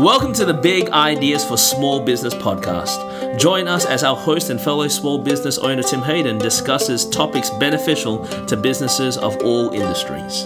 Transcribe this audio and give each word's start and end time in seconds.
Welcome 0.00 0.34
to 0.34 0.44
the 0.44 0.52
Big 0.52 0.90
Ideas 0.90 1.42
for 1.42 1.56
Small 1.56 2.04
Business 2.04 2.34
podcast. 2.34 3.38
Join 3.38 3.66
us 3.66 3.86
as 3.86 4.04
our 4.04 4.14
host 4.14 4.50
and 4.50 4.60
fellow 4.60 4.88
small 4.88 5.16
business 5.16 5.56
owner 5.56 5.82
Tim 5.82 6.02
Hayden 6.02 6.36
discusses 6.36 7.08
topics 7.08 7.48
beneficial 7.48 8.26
to 8.44 8.58
businesses 8.58 9.16
of 9.16 9.38
all 9.38 9.70
industries. 9.72 10.42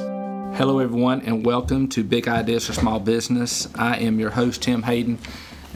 Hello, 0.56 0.78
everyone, 0.78 1.22
and 1.22 1.44
welcome 1.44 1.88
to 1.88 2.04
Big 2.04 2.28
Ideas 2.28 2.68
for 2.68 2.74
Small 2.74 3.00
Business. 3.00 3.68
I 3.74 3.96
am 3.96 4.20
your 4.20 4.30
host, 4.30 4.62
Tim 4.62 4.84
Hayden, 4.84 5.18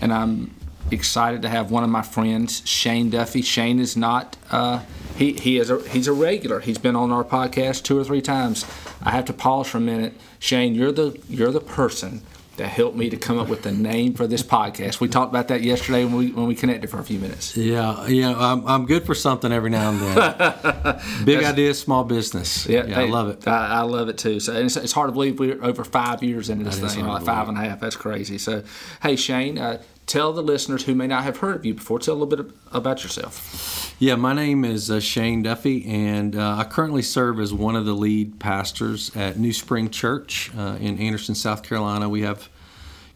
and 0.01 0.13
I'm 0.13 0.55
excited 0.93 1.43
to 1.43 1.49
have 1.49 1.73
one 1.73 1.83
of 1.83 1.91
my 1.91 2.03
friends, 2.03 2.63
Shane 2.65 3.11
Duffy. 3.11 3.43
Shane 3.43 3.81
is 3.81 3.97
not 3.97 4.37
uh, 4.53 4.85
he 5.17 5.33
he 5.33 5.59
is 5.59 5.69
a, 5.69 5.81
he's 5.89 6.07
a 6.07 6.13
regular. 6.13 6.61
He's 6.61 6.79
been 6.79 6.95
on 6.95 7.11
our 7.11 7.25
podcast 7.25 7.83
two 7.83 7.99
or 7.99 8.05
three 8.05 8.23
times. 8.23 8.65
I 9.03 9.11
have 9.11 9.25
to 9.25 9.33
pause 9.33 9.67
for 9.67 9.79
a 9.79 9.81
minute. 9.81 10.15
Shane, 10.39 10.77
you're 10.77 10.93
the 10.93 11.21
you're 11.29 11.51
the 11.51 11.61
person 11.61 12.23
that 12.57 12.69
helped 12.69 12.97
me 12.97 13.11
to 13.11 13.17
come 13.17 13.39
up 13.39 13.49
with 13.49 13.63
the 13.63 13.73
name 13.73 14.15
for 14.15 14.27
this 14.27 14.43
podcast. 14.43 15.01
We 15.01 15.09
talked 15.09 15.31
about 15.31 15.49
that 15.49 15.63
yesterday 15.63 16.05
when 16.05 16.17
we 16.17 16.33
when 16.33 16.47
we 16.47 16.55
connected 16.55 16.91
for 16.91 16.99
a 16.99 17.05
few 17.05 17.19
minutes. 17.19 17.57
Yeah, 17.57 18.07
yeah, 18.07 18.35
I'm, 18.37 18.67
I'm 18.67 18.87
good 18.87 19.05
for 19.05 19.15
something 19.15 19.53
every 19.53 19.71
now 19.71 19.91
and 19.91 20.01
then. 20.01 21.01
Big 21.25 21.45
idea, 21.45 21.75
small 21.75 22.05
business. 22.05 22.67
Yeah, 22.67 22.87
yeah 22.87 22.95
hey, 22.95 23.03
I 23.03 23.07
love 23.07 23.29
it. 23.29 23.49
I, 23.49 23.67
I, 23.67 23.81
love 23.83 24.09
it 24.09 24.19
too. 24.19 24.41
So 24.41 24.53
it's, 24.55 24.77
it's, 24.77 24.93
hard 24.93 25.09
to 25.09 25.13
believe 25.13 25.39
we're 25.39 25.63
over 25.65 25.85
five 25.85 26.23
years 26.23 26.51
into 26.51 26.65
this 26.65 26.79
that 26.79 26.91
thing, 26.91 27.07
like 27.07 27.25
five 27.25 27.49
and 27.49 27.59
a 27.59 27.61
half. 27.61 27.81
That's 27.81 27.97
crazy. 27.97 28.39
So, 28.39 28.63
hey 29.03 29.17
Shane, 29.17 29.59
uh, 29.59 29.83
tell 30.07 30.33
the 30.33 30.43
listeners 30.43 30.85
who 30.85 30.95
may 30.95 31.07
not 31.07 31.25
have 31.25 31.39
heard 31.39 31.57
of 31.57 31.67
you 31.67 31.75
before. 31.75 31.99
Tell 31.99 32.15
a 32.15 32.19
little 32.19 32.45
bit 32.45 32.55
about 32.73 33.03
yourself. 33.03 33.95
Yeah, 33.99 34.17
my 34.17 34.33
name 34.33 34.65
is 34.65 34.91
uh, 34.91 35.01
Shane 35.01 35.43
Duffy, 35.43 35.87
and 35.87 36.37
uh, 36.37 36.57
I 36.59 36.65
currently 36.65 37.03
serve 37.03 37.41
as 37.41 37.53
one 37.53 37.77
of 37.77 37.87
the 37.87 37.95
lead 37.95 38.39
pastors 38.41 39.15
at 39.17 39.37
NewSpring 39.37 39.91
Church 39.91 40.51
uh, 40.57 40.77
in 40.81 40.99
Anderson, 40.99 41.35
South 41.35 41.63
Carolina. 41.63 42.09
We 42.09 42.23
have 42.23 42.49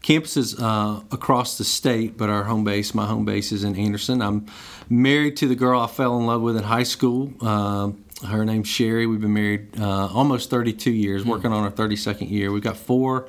campuses 0.01 0.59
uh, 0.59 1.03
across 1.11 1.57
the 1.57 1.63
state, 1.63 2.17
but 2.17 2.29
our 2.29 2.45
home 2.45 2.63
base, 2.63 2.95
my 2.95 3.05
home 3.05 3.25
base, 3.25 3.51
is 3.51 3.63
in 3.63 3.75
Anderson. 3.75 4.21
I'm 4.21 4.45
married 4.89 5.37
to 5.37 5.47
the 5.47 5.55
girl 5.55 5.81
I 5.81 5.87
fell 5.87 6.17
in 6.17 6.25
love 6.25 6.41
with 6.41 6.57
in 6.57 6.63
high 6.63 6.83
school. 6.83 7.33
Uh, 7.41 7.91
her 8.25 8.45
name's 8.45 8.67
Sherry. 8.67 9.05
We've 9.05 9.21
been 9.21 9.33
married 9.33 9.79
uh, 9.79 10.07
almost 10.07 10.49
32 10.49 10.91
years, 10.91 11.23
mm. 11.23 11.27
working 11.27 11.51
on 11.51 11.63
our 11.63 11.71
32nd 11.71 12.29
year. 12.29 12.51
We've 12.51 12.63
got 12.63 12.77
four 12.77 13.27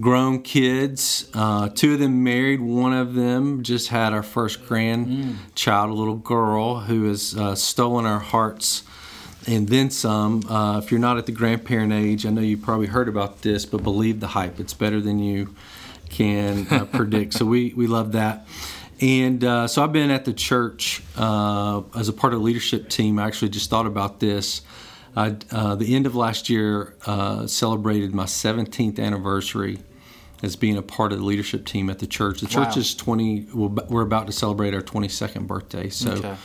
grown 0.00 0.42
kids, 0.42 1.30
uh, 1.34 1.68
two 1.68 1.94
of 1.94 2.00
them 2.00 2.24
married. 2.24 2.60
One 2.60 2.92
of 2.92 3.14
them 3.14 3.62
just 3.62 3.88
had 3.88 4.12
our 4.12 4.22
first 4.22 4.66
grandchild, 4.66 5.90
a 5.90 5.94
little 5.94 6.16
girl 6.16 6.80
who 6.80 7.04
has 7.04 7.36
uh, 7.36 7.54
stolen 7.54 8.04
our 8.06 8.18
hearts 8.18 8.82
and 9.46 9.68
then 9.68 9.90
some. 9.90 10.44
Uh, 10.48 10.78
if 10.78 10.90
you're 10.90 11.00
not 11.00 11.18
at 11.18 11.26
the 11.26 11.32
grandparent 11.32 11.92
age, 11.92 12.26
I 12.26 12.30
know 12.30 12.40
you 12.40 12.56
probably 12.56 12.86
heard 12.86 13.08
about 13.08 13.42
this, 13.42 13.66
but 13.66 13.82
believe 13.82 14.20
the 14.20 14.28
hype. 14.28 14.58
It's 14.58 14.74
better 14.74 15.00
than 15.00 15.18
you 15.18 15.54
can 16.10 16.66
uh, 16.70 16.84
predict. 16.92 17.34
So 17.34 17.44
we, 17.44 17.72
we 17.74 17.86
love 17.86 18.12
that. 18.12 18.46
And 19.00 19.42
uh, 19.44 19.66
so 19.66 19.82
I've 19.82 19.92
been 19.92 20.10
at 20.10 20.24
the 20.24 20.32
church 20.32 21.02
uh, 21.16 21.82
as 21.96 22.08
a 22.08 22.12
part 22.12 22.32
of 22.32 22.40
the 22.40 22.44
leadership 22.44 22.88
team. 22.88 23.18
I 23.18 23.26
actually 23.26 23.50
just 23.50 23.68
thought 23.68 23.86
about 23.86 24.20
this. 24.20 24.62
I, 25.16 25.36
uh, 25.50 25.74
the 25.76 25.94
end 25.94 26.06
of 26.06 26.16
last 26.16 26.50
year 26.50 26.94
uh, 27.06 27.46
celebrated 27.46 28.14
my 28.14 28.24
17th 28.24 28.98
anniversary 28.98 29.78
as 30.42 30.56
being 30.56 30.76
a 30.76 30.82
part 30.82 31.12
of 31.12 31.18
the 31.18 31.24
leadership 31.24 31.64
team 31.64 31.88
at 31.88 32.00
the 32.00 32.06
church. 32.06 32.40
The 32.40 32.46
church 32.46 32.74
wow. 32.74 32.80
is 32.80 32.94
20. 32.94 33.48
We're 33.54 34.02
about 34.02 34.26
to 34.26 34.32
celebrate 34.32 34.74
our 34.74 34.82
22nd 34.82 35.46
birthday. 35.46 35.88
So. 35.88 36.12
Okay. 36.12 36.36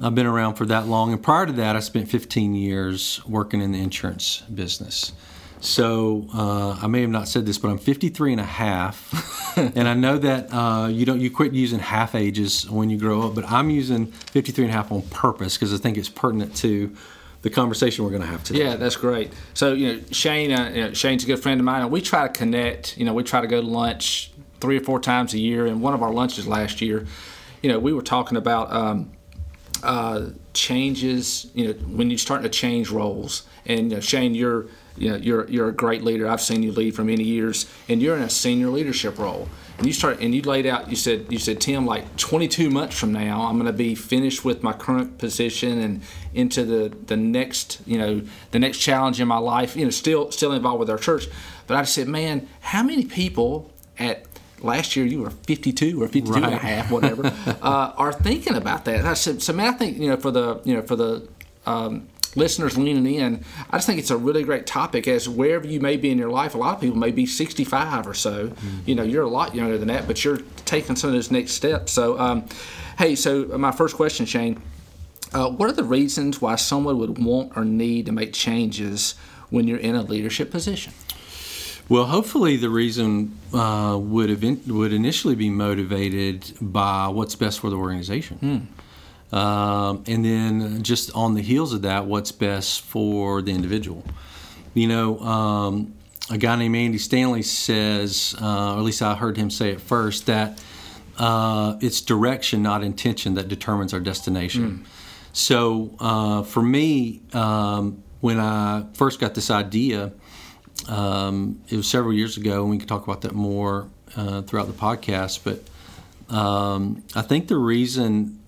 I've 0.00 0.14
been 0.14 0.26
around 0.26 0.56
for 0.56 0.66
that 0.66 0.86
long, 0.86 1.12
and 1.12 1.22
prior 1.22 1.46
to 1.46 1.52
that, 1.52 1.74
I 1.74 1.80
spent 1.80 2.10
15 2.10 2.54
years 2.54 3.24
working 3.26 3.62
in 3.62 3.72
the 3.72 3.80
insurance 3.80 4.42
business. 4.42 5.12
So 5.60 6.26
uh, 6.34 6.78
I 6.82 6.86
may 6.86 7.00
have 7.00 7.10
not 7.10 7.28
said 7.28 7.46
this, 7.46 7.56
but 7.56 7.68
I'm 7.68 7.78
53 7.78 8.32
and 8.32 8.40
a 8.40 8.44
half, 8.44 9.56
and 9.56 9.88
I 9.88 9.94
know 9.94 10.18
that 10.18 10.52
uh, 10.52 10.88
you 10.88 11.06
don't 11.06 11.20
you 11.20 11.30
quit 11.30 11.54
using 11.54 11.78
half 11.78 12.14
ages 12.14 12.68
when 12.68 12.90
you 12.90 12.98
grow 12.98 13.22
up, 13.22 13.34
but 13.34 13.50
I'm 13.50 13.70
using 13.70 14.06
53 14.06 14.66
and 14.66 14.74
a 14.74 14.76
half 14.76 14.92
on 14.92 15.00
purpose 15.02 15.56
because 15.56 15.72
I 15.72 15.78
think 15.78 15.96
it's 15.96 16.10
pertinent 16.10 16.54
to 16.56 16.94
the 17.42 17.50
conversation 17.50 18.04
we're 18.04 18.10
going 18.10 18.22
to 18.22 18.28
have 18.28 18.44
today. 18.44 18.60
Yeah, 18.60 18.76
that's 18.76 18.96
great. 18.96 19.32
So 19.54 19.72
you 19.72 19.94
know, 19.94 20.02
Shane, 20.10 20.52
uh, 20.52 20.70
you 20.70 20.80
know, 20.82 20.92
Shane's 20.92 21.24
a 21.24 21.26
good 21.26 21.40
friend 21.40 21.60
of 21.60 21.64
mine, 21.64 21.82
and 21.82 21.90
we 21.90 22.00
try 22.00 22.26
to 22.26 22.32
connect. 22.32 22.96
You 22.98 23.04
know, 23.04 23.14
we 23.14 23.22
try 23.22 23.40
to 23.40 23.46
go 23.46 23.60
to 23.60 23.66
lunch 23.66 24.32
three 24.60 24.78
or 24.78 24.82
four 24.82 25.00
times 25.00 25.34
a 25.34 25.38
year. 25.38 25.66
And 25.66 25.80
one 25.80 25.94
of 25.94 26.02
our 26.02 26.12
lunches 26.12 26.46
last 26.46 26.80
year, 26.80 27.06
you 27.62 27.70
know, 27.70 27.78
we 27.78 27.92
were 27.92 28.02
talking 28.02 28.36
about. 28.36 28.72
Um, 28.72 29.12
uh, 29.82 30.30
changes, 30.54 31.50
you 31.54 31.68
know, 31.68 31.72
when 31.74 32.08
you're 32.10 32.18
starting 32.18 32.42
to 32.42 32.48
change 32.48 32.90
roles, 32.90 33.44
and 33.66 33.90
you 33.90 33.96
know, 33.96 34.00
Shane, 34.00 34.34
you're 34.34 34.66
you 34.96 35.10
know, 35.10 35.16
you're 35.16 35.48
you're 35.48 35.68
a 35.68 35.72
great 35.72 36.02
leader. 36.02 36.28
I've 36.28 36.40
seen 36.40 36.62
you 36.62 36.72
lead 36.72 36.94
for 36.94 37.04
many 37.04 37.24
years, 37.24 37.70
and 37.88 38.02
you're 38.02 38.16
in 38.16 38.22
a 38.22 38.30
senior 38.30 38.68
leadership 38.68 39.18
role. 39.18 39.48
And 39.78 39.86
you 39.86 39.92
start 39.92 40.20
and 40.20 40.34
you 40.34 40.42
laid 40.42 40.66
out. 40.66 40.88
You 40.88 40.96
said 40.96 41.26
you 41.28 41.38
said 41.38 41.60
Tim, 41.60 41.86
like 41.86 42.16
22 42.16 42.70
months 42.70 42.98
from 42.98 43.12
now, 43.12 43.42
I'm 43.42 43.54
going 43.54 43.66
to 43.66 43.72
be 43.72 43.94
finished 43.94 44.44
with 44.44 44.62
my 44.62 44.72
current 44.72 45.18
position 45.18 45.78
and 45.78 46.02
into 46.32 46.64
the 46.64 46.96
the 47.06 47.16
next 47.16 47.82
you 47.86 47.98
know 47.98 48.22
the 48.52 48.58
next 48.58 48.78
challenge 48.78 49.20
in 49.20 49.28
my 49.28 49.38
life. 49.38 49.76
You 49.76 49.84
know, 49.84 49.90
still 49.90 50.30
still 50.32 50.52
involved 50.52 50.80
with 50.80 50.90
our 50.90 50.98
church. 50.98 51.28
But 51.66 51.76
I 51.76 51.82
just 51.82 51.94
said, 51.94 52.08
man, 52.08 52.48
how 52.60 52.82
many 52.82 53.04
people 53.04 53.70
at 53.98 54.24
last 54.60 54.96
year 54.96 55.04
you 55.04 55.20
were 55.20 55.30
52 55.30 56.02
or 56.02 56.08
52 56.08 56.32
right. 56.32 56.44
and 56.44 56.54
a 56.54 56.58
half, 56.58 56.90
whatever, 56.90 57.26
uh, 57.46 57.92
are 57.96 58.12
thinking 58.12 58.54
about 58.54 58.84
that. 58.86 59.00
And 59.00 59.08
I 59.08 59.14
said, 59.14 59.42
so 59.42 59.52
man, 59.52 59.74
I 59.74 59.76
think 59.76 59.98
you 59.98 60.08
know 60.08 60.16
for 60.16 60.30
the 60.30 60.60
you 60.64 60.74
know 60.74 60.82
for 60.82 60.96
the 60.96 61.28
um, 61.66 62.08
listeners 62.36 62.76
leaning 62.76 63.06
in, 63.14 63.44
I 63.70 63.78
just 63.78 63.86
think 63.86 63.98
it's 63.98 64.10
a 64.10 64.16
really 64.16 64.44
great 64.44 64.66
topic 64.66 65.08
as 65.08 65.28
wherever 65.28 65.66
you 65.66 65.80
may 65.80 65.96
be 65.96 66.10
in 66.10 66.18
your 66.18 66.30
life. 66.30 66.54
A 66.54 66.58
lot 66.58 66.74
of 66.74 66.80
people 66.80 66.96
may 66.96 67.10
be 67.10 67.26
65 67.26 68.06
or 68.06 68.14
so. 68.14 68.48
Mm-hmm. 68.48 68.78
You 68.86 68.94
know, 68.94 69.02
you're 69.02 69.24
a 69.24 69.28
lot 69.28 69.54
younger 69.54 69.78
than 69.78 69.88
that, 69.88 70.06
but 70.06 70.24
you're 70.24 70.40
taking 70.64 70.96
some 70.96 71.08
of 71.08 71.14
those 71.14 71.30
next 71.30 71.52
steps. 71.52 71.92
So, 71.92 72.18
um, 72.18 72.46
hey, 72.98 73.14
so 73.14 73.46
my 73.58 73.72
first 73.72 73.96
question, 73.96 74.26
Shane, 74.26 74.62
uh, 75.32 75.50
what 75.50 75.68
are 75.68 75.72
the 75.72 75.84
reasons 75.84 76.40
why 76.40 76.56
someone 76.56 76.98
would 76.98 77.22
want 77.22 77.56
or 77.56 77.64
need 77.64 78.06
to 78.06 78.12
make 78.12 78.32
changes 78.32 79.14
when 79.50 79.66
you're 79.66 79.78
in 79.78 79.94
a 79.94 80.02
leadership 80.02 80.50
position? 80.50 80.92
Well, 81.88 82.06
hopefully, 82.06 82.56
the 82.56 82.68
reason 82.68 83.38
uh, 83.52 83.96
would 84.00 84.28
event- 84.28 84.66
would 84.66 84.92
initially 84.92 85.36
be 85.36 85.50
motivated 85.50 86.52
by 86.60 87.06
what's 87.08 87.36
best 87.36 87.60
for 87.60 87.70
the 87.70 87.76
organization. 87.76 88.38
Mm. 88.42 88.75
Um, 89.32 90.04
and 90.06 90.24
then 90.24 90.82
just 90.82 91.14
on 91.14 91.34
the 91.34 91.42
heels 91.42 91.72
of 91.72 91.82
that, 91.82 92.06
what's 92.06 92.32
best 92.32 92.82
for 92.82 93.42
the 93.42 93.52
individual. 93.52 94.04
You 94.74 94.88
know, 94.88 95.18
um, 95.20 95.94
a 96.30 96.38
guy 96.38 96.56
named 96.56 96.76
Andy 96.76 96.98
Stanley 96.98 97.42
says, 97.42 98.34
uh, 98.40 98.74
or 98.74 98.78
at 98.78 98.84
least 98.84 99.02
I 99.02 99.14
heard 99.14 99.36
him 99.36 99.50
say 99.50 99.70
it 99.70 99.80
first, 99.80 100.26
that 100.26 100.62
uh, 101.18 101.76
it's 101.80 102.00
direction, 102.00 102.62
not 102.62 102.84
intention, 102.84 103.34
that 103.34 103.48
determines 103.48 103.94
our 103.94 104.00
destination. 104.00 104.84
Mm. 104.84 104.86
So 105.32 105.94
uh, 105.98 106.42
for 106.42 106.62
me, 106.62 107.22
um, 107.32 108.02
when 108.20 108.38
I 108.38 108.86
first 108.94 109.20
got 109.20 109.34
this 109.34 109.50
idea, 109.50 110.12
um, 110.88 111.62
it 111.68 111.76
was 111.76 111.88
several 111.88 112.12
years 112.12 112.36
ago, 112.36 112.62
and 112.62 112.70
we 112.70 112.78
can 112.78 112.86
talk 112.86 113.04
about 113.04 113.22
that 113.22 113.32
more 113.32 113.88
uh, 114.16 114.42
throughout 114.42 114.66
the 114.66 114.72
podcast. 114.72 115.40
But 115.44 116.34
um, 116.34 117.02
I 117.14 117.22
think 117.22 117.48
the 117.48 117.56
reason 117.56 118.40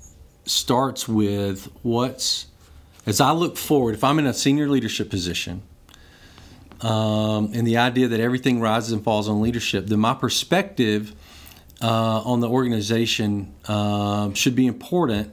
starts 0.49 1.07
with 1.09 1.71
what's, 1.83 2.47
as 3.07 3.21
I 3.21 3.33
look 3.33 3.57
forward, 3.57 3.95
if 3.95 4.03
I'm 4.03 4.19
in 4.19 4.27
a 4.27 4.35
senior 4.35 4.69
leadership 4.69 5.11
position, 5.11 5.63
um, 6.81 7.51
and 7.55 7.67
the 7.67 7.77
idea 7.77 8.09
that 8.09 8.21
everything 8.21 8.61
rises 8.61 8.93
and 8.93 9.03
falls 9.03 9.29
on 9.29 9.41
leadership, 9.41 9.87
then 9.87 9.99
my 9.99 10.15
perspective 10.15 11.15
uh, 11.83 12.23
on 12.23 12.41
the 12.41 12.49
organization 12.49 13.53
uh, 13.67 14.33
should 14.35 14.55
be 14.55 14.67
important 14.67 15.33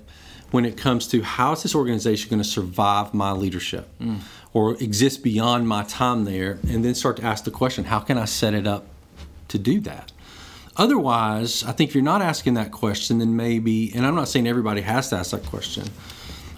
when 0.51 0.65
it 0.65 0.77
comes 0.77 1.07
to 1.07 1.21
how 1.21 1.51
is 1.53 1.63
this 1.63 1.75
organization 1.75 2.29
going 2.29 2.41
to 2.41 2.47
survive 2.47 3.13
my 3.13 3.31
leadership 3.31 3.87
mm. 3.99 4.19
or 4.53 4.73
exist 4.81 5.23
beyond 5.23 5.67
my 5.67 5.83
time 5.83 6.23
there, 6.25 6.59
and 6.67 6.85
then 6.85 6.95
start 6.95 7.17
to 7.17 7.23
ask 7.23 7.43
the 7.43 7.51
question, 7.51 7.85
how 7.85 7.99
can 7.99 8.17
I 8.17 8.25
set 8.25 8.53
it 8.53 8.65
up 8.65 8.87
to 9.49 9.57
do 9.59 9.79
that? 9.81 10.11
Otherwise, 10.77 11.63
I 11.63 11.71
think 11.71 11.89
if 11.89 11.95
you're 11.95 12.03
not 12.03 12.21
asking 12.21 12.55
that 12.55 12.71
question, 12.71 13.19
then 13.19 13.35
maybe, 13.35 13.93
and 13.95 14.05
I'm 14.05 14.15
not 14.15 14.27
saying 14.27 14.47
everybody 14.47 14.81
has 14.81 15.09
to 15.09 15.15
ask 15.15 15.31
that 15.31 15.45
question, 15.45 15.85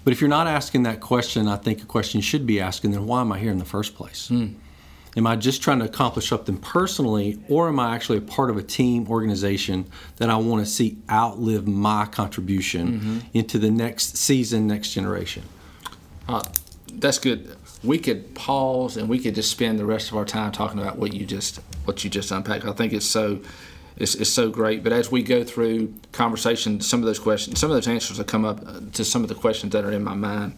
but 0.03 0.11
if 0.11 0.21
you're 0.21 0.29
not 0.29 0.47
asking 0.47 0.83
that 0.83 1.01
question, 1.01 1.47
I 1.47 1.57
think 1.57 1.83
a 1.83 1.85
question 1.85 2.19
you 2.19 2.23
should 2.23 2.47
be 2.47 2.59
asking, 2.59 2.91
then 2.91 3.05
why 3.05 3.21
am 3.21 3.31
I 3.31 3.39
here 3.39 3.51
in 3.51 3.59
the 3.59 3.65
first 3.65 3.95
place? 3.95 4.29
Mm. 4.29 4.55
Am 5.17 5.27
I 5.27 5.35
just 5.35 5.61
trying 5.61 5.79
to 5.79 5.85
accomplish 5.85 6.29
something 6.29 6.57
personally, 6.57 7.39
or 7.49 7.67
am 7.67 7.79
I 7.79 7.95
actually 7.95 8.19
a 8.19 8.21
part 8.21 8.49
of 8.49 8.57
a 8.57 8.63
team 8.63 9.07
organization 9.07 9.85
that 10.17 10.29
I 10.29 10.37
want 10.37 10.63
to 10.63 10.71
see 10.71 10.97
outlive 11.09 11.67
my 11.67 12.05
contribution 12.05 12.87
mm-hmm. 12.87 13.19
into 13.33 13.57
the 13.57 13.71
next 13.71 14.15
season, 14.17 14.67
next 14.67 14.93
generation? 14.93 15.43
Uh, 16.27 16.43
that's 16.93 17.19
good. 17.19 17.55
We 17.83 17.97
could 17.99 18.35
pause 18.35 18.97
and 18.97 19.09
we 19.09 19.19
could 19.19 19.35
just 19.35 19.51
spend 19.51 19.79
the 19.79 19.85
rest 19.85 20.09
of 20.11 20.17
our 20.17 20.25
time 20.25 20.51
talking 20.51 20.79
about 20.79 20.97
what 20.97 21.13
you 21.13 21.25
just 21.25 21.59
what 21.85 22.03
you 22.03 22.09
just 22.09 22.31
unpacked. 22.31 22.65
I 22.65 22.73
think 22.73 22.93
it's 22.93 23.05
so 23.05 23.39
is, 23.97 24.15
is 24.15 24.31
so 24.31 24.49
great. 24.49 24.83
But 24.83 24.93
as 24.93 25.11
we 25.11 25.23
go 25.23 25.43
through 25.43 25.93
conversation, 26.11 26.81
some 26.81 26.99
of 26.99 27.05
those 27.05 27.19
questions, 27.19 27.59
some 27.59 27.71
of 27.71 27.75
those 27.75 27.87
answers 27.87 28.17
will 28.17 28.25
come 28.25 28.45
up 28.45 28.61
uh, 28.65 28.79
to 28.93 29.03
some 29.03 29.23
of 29.23 29.29
the 29.29 29.35
questions 29.35 29.73
that 29.73 29.83
are 29.83 29.91
in 29.91 30.03
my 30.03 30.13
mind. 30.13 30.55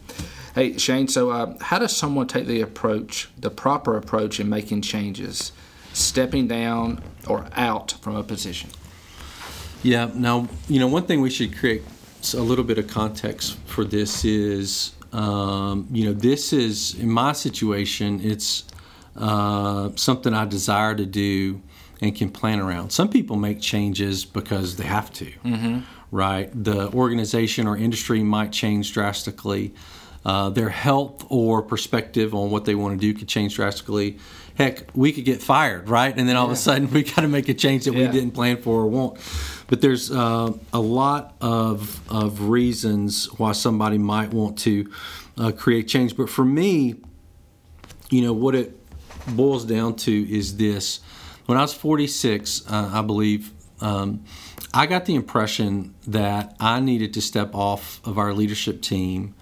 Hey 0.54 0.76
Shane, 0.78 1.08
so 1.08 1.30
uh, 1.30 1.54
how 1.60 1.78
does 1.78 1.96
someone 1.96 2.26
take 2.26 2.46
the 2.46 2.60
approach, 2.60 3.28
the 3.38 3.50
proper 3.50 3.96
approach 3.96 4.40
in 4.40 4.48
making 4.48 4.82
changes? 4.82 5.52
stepping 5.92 6.46
down 6.46 7.02
or 7.26 7.46
out 7.52 7.92
from 8.00 8.16
a 8.16 8.22
position. 8.22 8.70
Yeah. 9.82 10.10
Now, 10.14 10.48
you 10.68 10.78
know, 10.78 10.86
one 10.86 11.04
thing 11.04 11.20
we 11.20 11.30
should 11.30 11.56
create 11.56 11.82
a 12.34 12.40
little 12.40 12.64
bit 12.64 12.78
of 12.78 12.86
context 12.86 13.58
for 13.66 13.84
this 13.84 14.24
is, 14.24 14.92
um, 15.12 15.88
you 15.90 16.04
know, 16.04 16.12
this 16.12 16.52
is 16.52 16.94
in 16.94 17.10
my 17.10 17.32
situation. 17.32 18.20
It's 18.22 18.64
uh, 19.16 19.90
something 19.96 20.34
I 20.34 20.44
desire 20.44 20.94
to 20.94 21.06
do 21.06 21.60
and 22.00 22.14
can 22.14 22.30
plan 22.30 22.60
around. 22.60 22.90
Some 22.90 23.08
people 23.08 23.36
make 23.36 23.60
changes 23.60 24.24
because 24.24 24.76
they 24.76 24.84
have 24.84 25.12
to. 25.14 25.26
Mm-hmm. 25.44 25.80
Right. 26.10 26.50
The 26.52 26.90
organization 26.92 27.66
or 27.66 27.76
industry 27.76 28.22
might 28.22 28.52
change 28.52 28.92
drastically. 28.92 29.74
Uh, 30.24 30.50
their 30.50 30.68
health 30.68 31.24
or 31.30 31.62
perspective 31.62 32.34
on 32.34 32.50
what 32.50 32.66
they 32.66 32.74
want 32.74 32.98
to 32.98 33.00
do 33.00 33.18
could 33.18 33.28
change 33.28 33.54
drastically. 33.54 34.18
Heck, 34.54 34.84
we 34.94 35.12
could 35.12 35.24
get 35.24 35.42
fired, 35.42 35.88
right? 35.88 36.14
And 36.14 36.28
then 36.28 36.36
all 36.36 36.46
yeah. 36.46 36.52
of 36.52 36.58
a 36.58 36.60
sudden 36.60 36.90
we 36.92 37.04
got 37.04 37.22
to 37.22 37.28
make 37.28 37.48
a 37.48 37.54
change 37.54 37.84
that 37.84 37.94
yeah. 37.94 38.06
we 38.06 38.12
didn't 38.12 38.32
plan 38.32 38.60
for 38.60 38.80
or 38.80 38.86
want. 38.86 39.18
But 39.68 39.80
there's 39.80 40.10
uh, 40.10 40.52
a 40.72 40.80
lot 40.80 41.36
of, 41.40 42.00
of 42.10 42.48
reasons 42.48 43.26
why 43.38 43.52
somebody 43.52 43.98
might 43.98 44.34
want 44.34 44.58
to 44.60 44.90
uh, 45.38 45.52
create 45.52 45.88
change. 45.88 46.16
But 46.16 46.28
for 46.28 46.44
me, 46.44 46.96
you 48.10 48.22
know, 48.22 48.32
what 48.32 48.54
it 48.54 48.76
boils 49.28 49.64
down 49.64 49.94
to 49.96 50.12
is 50.30 50.56
this. 50.56 51.00
When 51.50 51.58
I 51.58 51.62
was 51.62 51.74
46, 51.74 52.70
uh, 52.70 52.90
I 52.94 53.02
believe, 53.02 53.50
um, 53.80 54.22
I 54.72 54.86
got 54.86 55.06
the 55.06 55.16
impression 55.16 55.96
that 56.06 56.54
I 56.60 56.78
needed 56.78 57.12
to 57.14 57.20
step 57.20 57.56
off 57.56 58.00
of 58.06 58.18
our 58.18 58.32
leadership 58.32 58.82
team 58.82 59.34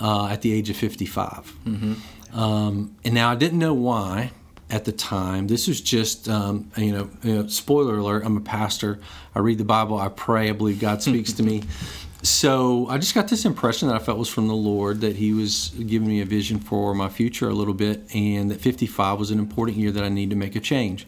uh, 0.00 0.28
at 0.28 0.40
the 0.40 0.50
age 0.50 0.70
of 0.70 0.78
55. 0.78 1.52
Mm-hmm. 1.66 2.38
Um, 2.40 2.96
and 3.04 3.12
now 3.12 3.30
I 3.30 3.34
didn't 3.34 3.58
know 3.58 3.74
why 3.74 4.30
at 4.70 4.86
the 4.86 4.92
time. 4.92 5.46
This 5.46 5.68
was 5.68 5.82
just, 5.82 6.26
um, 6.26 6.70
you, 6.74 6.90
know, 6.90 7.10
you, 7.22 7.34
know, 7.34 7.46
spoiler 7.48 7.98
alert, 7.98 8.24
I'm 8.24 8.38
a 8.38 8.40
pastor. 8.40 8.98
I 9.34 9.40
read 9.40 9.58
the 9.58 9.64
Bible, 9.64 9.98
I 9.98 10.08
pray, 10.08 10.48
I 10.48 10.52
believe 10.52 10.80
God 10.80 11.02
speaks 11.02 11.34
to 11.34 11.42
me. 11.42 11.64
So 12.22 12.86
I 12.88 12.98
just 12.98 13.14
got 13.14 13.28
this 13.28 13.44
impression 13.44 13.88
that 13.88 13.96
I 13.96 13.98
felt 13.98 14.18
was 14.18 14.28
from 14.28 14.46
the 14.46 14.54
Lord 14.54 15.00
that 15.00 15.16
He 15.16 15.32
was 15.32 15.70
giving 15.70 16.08
me 16.08 16.20
a 16.20 16.24
vision 16.24 16.60
for 16.60 16.94
my 16.94 17.08
future 17.08 17.48
a 17.48 17.54
little 17.54 17.74
bit, 17.74 18.14
and 18.14 18.50
that 18.50 18.60
55 18.60 19.18
was 19.18 19.30
an 19.30 19.38
important 19.38 19.76
year 19.76 19.90
that 19.90 20.04
I 20.04 20.08
need 20.08 20.30
to 20.30 20.36
make 20.36 20.54
a 20.54 20.60
change. 20.60 21.06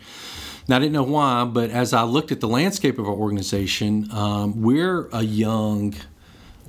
Now, 0.66 0.76
I 0.76 0.78
didn't 0.81 0.94
know 0.94 1.02
why, 1.02 1.44
but 1.44 1.70
as 1.70 1.93
I 1.93 2.02
looked 2.02 2.32
at 2.32 2.40
the 2.40 2.49
landscape 2.49 2.99
of 2.99 3.06
our 3.06 3.14
organization, 3.14 4.08
um, 4.11 4.62
we're 4.62 5.08
a 5.12 5.22
young 5.22 5.94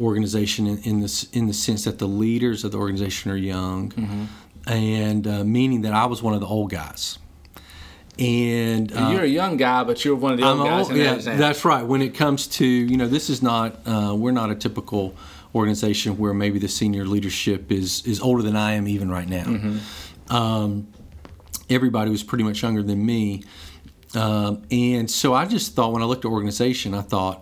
organization 0.01 0.67
in, 0.67 0.77
in, 0.79 0.99
this, 0.99 1.29
in 1.31 1.47
the 1.47 1.53
sense 1.53 1.85
that 1.85 1.97
the 1.97 2.07
leaders 2.07 2.65
of 2.65 2.71
the 2.71 2.77
organization 2.77 3.31
are 3.31 3.37
young. 3.37 3.91
Mm-hmm 3.91 4.25
and 4.67 5.27
uh, 5.27 5.43
meaning 5.43 5.81
that 5.81 5.93
I 5.93 6.05
was 6.05 6.21
one 6.21 6.33
of 6.33 6.39
the 6.39 6.47
old 6.47 6.71
guys. 6.71 7.17
And 8.17 8.95
uh, 8.95 9.09
you're 9.11 9.23
a 9.23 9.27
young 9.27 9.57
guy, 9.57 9.83
but 9.83 10.05
you're 10.05 10.15
one 10.15 10.33
of 10.33 10.39
the 10.39 10.45
old 10.45 10.65
guys. 10.65 10.89
Old, 10.89 10.97
yeah, 10.97 11.35
that's 11.35 11.65
right. 11.65 11.83
When 11.83 12.01
it 12.01 12.15
comes 12.15 12.47
to 12.47 12.65
you 12.65 12.95
know, 12.95 13.07
this 13.07 13.29
is 13.29 13.41
not 13.41 13.79
uh, 13.85 14.15
we're 14.15 14.31
not 14.31 14.51
a 14.51 14.55
typical 14.55 15.15
organization 15.53 16.17
where 16.17 16.33
maybe 16.33 16.59
the 16.59 16.69
senior 16.69 17.05
leadership 17.05 17.71
is 17.71 18.05
is 18.05 18.21
older 18.21 18.41
than 18.41 18.55
I 18.55 18.73
am 18.73 18.87
even 18.87 19.09
right 19.11 19.27
now. 19.27 19.43
Mm-hmm. 19.43 20.33
Um, 20.33 20.87
everybody 21.69 22.09
was 22.09 22.23
pretty 22.23 22.45
much 22.45 22.61
younger 22.61 22.81
than 22.81 23.05
me, 23.05 23.43
um, 24.13 24.61
and 24.71 25.11
so 25.11 25.33
I 25.33 25.45
just 25.45 25.75
thought 25.75 25.91
when 25.91 26.01
I 26.01 26.05
looked 26.05 26.23
at 26.23 26.31
organization, 26.31 26.93
I 26.93 27.01
thought. 27.01 27.41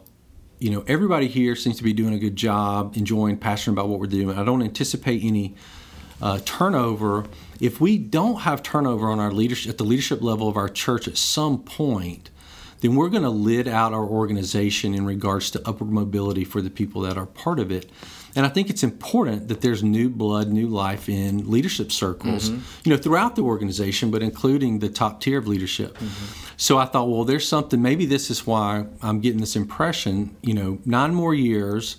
You 0.60 0.70
know, 0.70 0.86
everybody 0.88 1.28
here 1.28 1.58
seems 1.58 1.76
to 1.80 1.84
be 1.84 1.92
doing 1.92 2.14
a 2.14 2.18
good 2.18 2.38
job, 2.38 2.96
enjoying, 2.96 3.36
passionate 3.36 3.74
about 3.74 3.90
what 3.90 4.00
we're 4.00 4.06
doing. 4.06 4.38
I 4.38 4.46
don't 4.46 4.62
anticipate 4.62 5.22
any 5.22 5.56
uh, 6.22 6.40
turnover, 6.46 7.26
if 7.64 7.80
we 7.80 7.98
don't 7.98 8.42
have 8.42 8.62
turnover 8.62 9.08
on 9.08 9.22
our 9.22 9.32
leadership 9.32 9.70
at 9.70 9.78
the 9.78 9.86
leadership 9.86 10.22
level 10.22 10.50
of 10.50 10.58
our 10.58 10.68
church 10.68 11.08
at 11.08 11.16
some 11.16 11.64
point, 11.64 12.30
then 12.82 12.94
we're 12.94 13.08
going 13.08 13.24
to 13.24 13.30
lid 13.30 13.70
out 13.70 13.94
our 13.94 14.04
organization 14.04 14.94
in 14.94 15.06
regards 15.06 15.50
to 15.52 15.66
upward 15.66 15.90
mobility 15.90 16.44
for 16.44 16.62
the 16.62 16.70
people 16.70 17.02
that 17.04 17.18
are 17.18 17.26
part 17.26 17.60
of 17.60 17.72
it. 17.72 17.90
And 18.36 18.46
I 18.46 18.50
think 18.50 18.70
it's 18.70 18.84
important 18.84 19.48
that 19.48 19.62
there's 19.62 19.82
new 19.82 20.10
blood, 20.10 20.50
new 20.50 20.68
life 20.68 21.08
in 21.08 21.50
leadership 21.50 21.90
circles, 21.90 22.50
mm-hmm. 22.50 22.62
you 22.84 22.94
know, 22.94 23.02
throughout 23.02 23.38
the 23.38 23.44
organization, 23.44 24.12
but 24.12 24.22
including 24.22 24.80
the 24.80 24.90
top 24.90 25.22
tier 25.22 25.38
of 25.38 25.48
leadership. 25.48 25.98
Mm-hmm. 25.98 26.56
So 26.58 26.78
I 26.78 26.84
thought, 26.84 27.08
well, 27.08 27.24
there's 27.24 27.48
something. 27.48 27.82
Maybe 27.82 28.06
this 28.06 28.30
is 28.30 28.46
why 28.46 28.88
I'm 29.02 29.22
getting 29.22 29.40
this 29.40 29.56
impression. 29.56 30.36
You 30.42 30.56
know, 30.56 30.80
nine 30.84 31.16
more 31.16 31.34
years, 31.34 31.96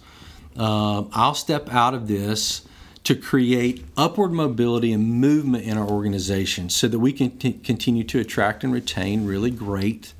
uh, 0.58 1.04
I'll 1.12 1.34
step 1.34 1.72
out 1.72 1.94
of 1.94 2.06
this 2.06 2.66
to 3.04 3.14
create 3.14 3.84
upward 3.96 4.32
mobility 4.32 4.92
and 4.92 5.06
movement 5.06 5.64
in 5.64 5.76
our 5.76 5.88
organization 5.88 6.70
so 6.70 6.88
that 6.88 6.98
we 6.98 7.12
can 7.12 7.30
t- 7.38 7.52
continue 7.52 8.02
to 8.02 8.18
attract 8.18 8.64
and 8.64 8.72
retain 8.72 9.26
really 9.26 9.50
great, 9.50 10.14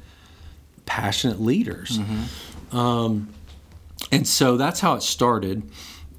passionate 0.85 1.41
leaders. 1.41 1.99
Mm-hmm. 1.99 2.77
Um, 2.77 3.29
and 4.13 4.29
so 4.29 4.57
that's 4.59 4.81
how 4.81 4.95
it 4.95 5.03
started. 5.03 5.63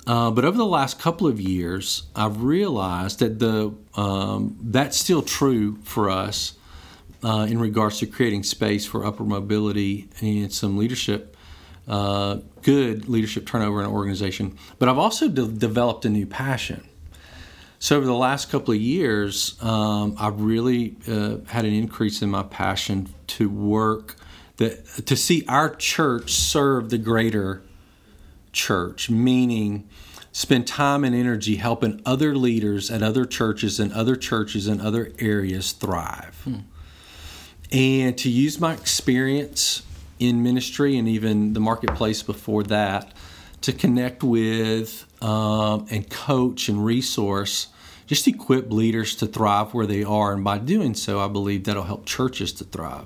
Uh, 0.07 0.31
but 0.31 0.43
over 0.43 0.57
the 0.57 0.65
last 0.65 0.99
couple 0.99 1.27
of 1.27 1.39
years, 1.39 2.03
I've 2.15 2.43
realized 2.43 3.19
that 3.19 3.39
the 3.39 3.73
um, 3.95 4.57
that's 4.61 4.97
still 4.97 5.21
true 5.21 5.77
for 5.83 6.09
us 6.09 6.53
uh, 7.23 7.47
in 7.49 7.59
regards 7.59 7.99
to 7.99 8.07
creating 8.07 8.43
space 8.43 8.85
for 8.85 9.05
upward 9.05 9.29
mobility 9.29 10.09
and 10.21 10.51
some 10.51 10.77
leadership 10.77 11.34
uh, 11.87 12.37
good 12.61 13.07
leadership 13.07 13.45
turnover 13.45 13.79
in 13.79 13.85
an 13.85 13.91
organization. 13.91 14.57
But 14.79 14.89
I've 14.89 14.97
also 14.97 15.27
de- 15.29 15.47
developed 15.47 16.05
a 16.05 16.09
new 16.09 16.25
passion. 16.25 16.87
So 17.79 17.97
over 17.97 18.05
the 18.05 18.13
last 18.13 18.49
couple 18.49 18.73
of 18.73 18.79
years, 18.79 19.61
um, 19.61 20.15
I've 20.19 20.41
really 20.41 20.95
uh, 21.07 21.37
had 21.47 21.65
an 21.65 21.73
increase 21.73 22.21
in 22.21 22.29
my 22.29 22.43
passion 22.43 23.13
to 23.27 23.49
work 23.49 24.15
that 24.57 24.85
to 25.05 25.15
see 25.15 25.43
our 25.47 25.75
church 25.75 26.31
serve 26.31 26.89
the 26.89 26.97
greater 26.97 27.61
church, 28.53 29.09
meaning 29.09 29.87
spend 30.31 30.65
time 30.65 31.03
and 31.03 31.13
energy 31.13 31.57
helping 31.57 32.01
other 32.05 32.35
leaders 32.35 32.89
at 32.89 33.03
other 33.03 33.25
churches 33.25 33.79
and 33.79 33.93
other 33.93 34.15
churches 34.15 34.67
in 34.67 34.81
other 34.81 35.11
areas 35.19 35.71
thrive. 35.71 36.41
Hmm. 36.43 36.59
And 37.71 38.17
to 38.17 38.29
use 38.29 38.59
my 38.59 38.73
experience 38.73 39.83
in 40.19 40.43
ministry 40.43 40.97
and 40.97 41.07
even 41.07 41.53
the 41.53 41.59
marketplace 41.59 42.23
before 42.23 42.63
that 42.63 43.13
to 43.61 43.73
connect 43.73 44.23
with 44.23 45.05
um, 45.23 45.85
and 45.89 46.09
coach 46.09 46.69
and 46.69 46.85
resource 46.85 47.67
just 48.07 48.27
equip 48.27 48.71
leaders 48.71 49.15
to 49.15 49.25
thrive 49.25 49.73
where 49.73 49.87
they 49.87 50.03
are. 50.03 50.33
And 50.33 50.43
by 50.43 50.59
doing 50.59 50.93
so 50.93 51.19
i 51.19 51.27
believe 51.27 51.63
that'll 51.63 51.83
help 51.83 52.05
churches 52.05 52.53
to 52.53 52.63
thrive. 52.63 53.05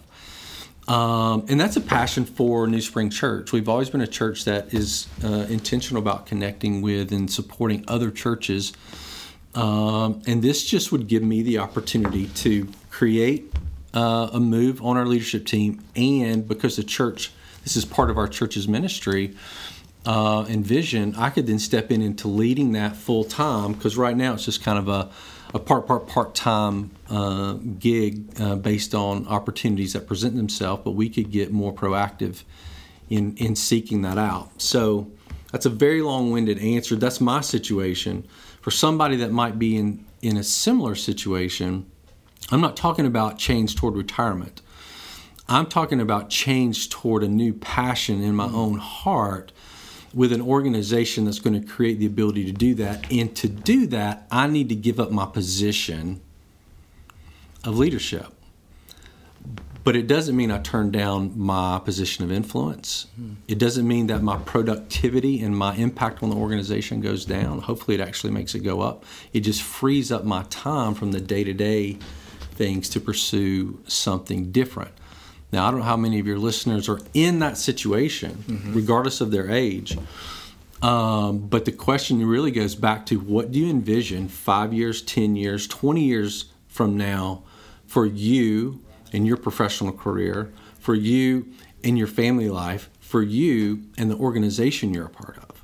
Um, 0.89 1.45
and 1.47 1.59
that's 1.59 1.77
a 1.77 1.81
passion 1.81 2.25
for 2.25 2.65
NewSpring 2.65 3.11
Church. 3.11 3.51
We've 3.51 3.69
always 3.69 3.91
been 3.91 4.01
a 4.01 4.07
church 4.07 4.45
that 4.45 4.73
is 4.73 5.07
uh, 5.23 5.45
intentional 5.47 6.01
about 6.01 6.25
connecting 6.25 6.81
with 6.81 7.11
and 7.11 7.31
supporting 7.31 7.85
other 7.87 8.09
churches. 8.09 8.73
Um, 9.53 10.23
and 10.25 10.41
this 10.41 10.65
just 10.65 10.91
would 10.91 11.07
give 11.07 11.21
me 11.21 11.43
the 11.43 11.59
opportunity 11.59 12.25
to 12.27 12.67
create 12.89 13.53
uh, 13.93 14.29
a 14.33 14.39
move 14.39 14.81
on 14.81 14.97
our 14.97 15.05
leadership 15.05 15.45
team, 15.45 15.83
and 15.95 16.47
because 16.47 16.75
the 16.75 16.83
church, 16.83 17.31
this 17.63 17.75
is 17.75 17.85
part 17.85 18.09
of 18.09 18.17
our 18.17 18.27
church's 18.27 18.67
ministry 18.67 19.35
uh, 20.05 20.45
and 20.49 20.65
vision, 20.65 21.13
I 21.17 21.29
could 21.29 21.47
then 21.47 21.59
step 21.59 21.91
in 21.91 22.01
into 22.01 22.27
leading 22.27 22.71
that 22.73 22.95
full 22.95 23.23
time. 23.23 23.73
Because 23.73 23.97
right 23.97 24.15
now 24.15 24.33
it's 24.33 24.45
just 24.45 24.63
kind 24.63 24.79
of 24.79 24.87
a, 24.87 25.09
a 25.53 25.59
part 25.59 25.87
part 25.87 26.07
part 26.07 26.35
time 26.35 26.91
uh, 27.09 27.53
gig 27.53 28.39
uh, 28.39 28.55
based 28.55 28.95
on 28.95 29.27
opportunities 29.27 29.93
that 29.93 30.07
present 30.07 30.35
themselves, 30.35 30.81
but 30.83 30.91
we 30.91 31.09
could 31.09 31.31
get 31.31 31.51
more 31.51 31.73
proactive 31.73 32.43
in 33.09 33.35
in 33.37 33.55
seeking 33.55 34.01
that 34.03 34.17
out. 34.17 34.61
So 34.61 35.11
that's 35.51 35.65
a 35.65 35.69
very 35.69 36.01
long 36.01 36.31
winded 36.31 36.59
answer. 36.59 36.95
That's 36.95 37.19
my 37.19 37.41
situation. 37.41 38.27
For 38.61 38.71
somebody 38.71 39.15
that 39.17 39.31
might 39.31 39.57
be 39.59 39.77
in 39.77 40.05
in 40.21 40.37
a 40.37 40.43
similar 40.43 40.95
situation 40.95 41.89
I'm 42.51 42.61
not 42.61 42.75
talking 42.75 43.05
about 43.05 43.37
change 43.37 43.75
toward 43.75 43.95
retirement. 43.95 44.61
I'm 45.47 45.65
talking 45.65 45.99
about 45.99 46.29
change 46.29 46.89
toward 46.89 47.23
a 47.23 47.27
new 47.27 47.53
passion 47.53 48.23
in 48.23 48.35
my 48.35 48.45
own 48.45 48.77
heart 48.77 49.51
with 50.13 50.31
an 50.31 50.41
organization 50.41 51.25
that's 51.25 51.39
going 51.39 51.59
to 51.59 51.67
create 51.67 51.99
the 51.99 52.05
ability 52.05 52.45
to 52.45 52.51
do 52.51 52.73
that. 52.75 53.11
And 53.11 53.35
to 53.35 53.47
do 53.47 53.85
that, 53.87 54.27
I 54.31 54.47
need 54.47 54.69
to 54.69 54.75
give 54.75 54.99
up 54.99 55.11
my 55.11 55.25
position 55.25 56.21
of 57.63 57.77
leadership. 57.77 58.27
But 59.83 59.95
it 59.95 60.07
doesn't 60.07 60.35
mean 60.35 60.51
I 60.51 60.59
turn 60.59 60.91
down 60.91 61.33
my 61.35 61.79
position 61.79 62.23
of 62.23 62.31
influence. 62.31 63.07
It 63.47 63.57
doesn't 63.57 63.87
mean 63.87 64.07
that 64.07 64.21
my 64.21 64.37
productivity 64.37 65.41
and 65.41 65.57
my 65.57 65.75
impact 65.75 66.21
on 66.21 66.29
the 66.29 66.35
organization 66.35 67.01
goes 67.01 67.25
down. 67.25 67.59
Hopefully, 67.61 67.95
it 67.95 68.01
actually 68.01 68.31
makes 68.31 68.53
it 68.53 68.59
go 68.59 68.81
up. 68.81 69.05
It 69.33 69.39
just 69.39 69.63
frees 69.63 70.11
up 70.11 70.25
my 70.25 70.43
time 70.49 70.93
from 70.95 71.11
the 71.11 71.21
day 71.21 71.43
to 71.43 71.53
day 71.53 71.97
things 72.59 72.89
to 72.89 72.99
pursue 72.99 73.81
something 73.87 74.51
different. 74.51 74.91
Now, 75.53 75.65
I 75.65 75.71
don't 75.71 75.79
know 75.79 75.85
how 75.85 75.95
many 75.95 76.19
of 76.19 76.27
your 76.27 76.37
listeners 76.37 76.89
are 76.89 76.99
in 77.13 77.39
that 77.39 77.57
situation, 77.57 78.43
mm-hmm. 78.45 78.73
regardless 78.73 79.21
of 79.21 79.31
their 79.31 79.49
age. 79.49 79.97
Um, 80.81 81.39
but 81.47 81.63
the 81.63 81.71
question 81.71 82.23
really 82.25 82.51
goes 82.51 82.75
back 82.75 83.05
to 83.07 83.19
what 83.19 83.53
do 83.53 83.59
you 83.59 83.69
envision 83.69 84.27
five 84.27 84.73
years, 84.73 85.01
10 85.01 85.37
years, 85.37 85.67
20 85.67 86.03
years 86.03 86.51
from 86.67 86.97
now 86.97 87.43
for 87.87 88.05
you 88.05 88.81
in 89.13 89.25
your 89.25 89.37
professional 89.37 89.93
career, 89.93 90.51
for 90.79 90.95
you 90.95 91.47
in 91.81 91.95
your 91.95 92.07
family 92.07 92.49
life, 92.49 92.89
for 92.99 93.21
you 93.21 93.83
and 93.97 94.11
the 94.11 94.17
organization 94.17 94.93
you're 94.93 95.05
a 95.05 95.09
part 95.09 95.37
of. 95.37 95.63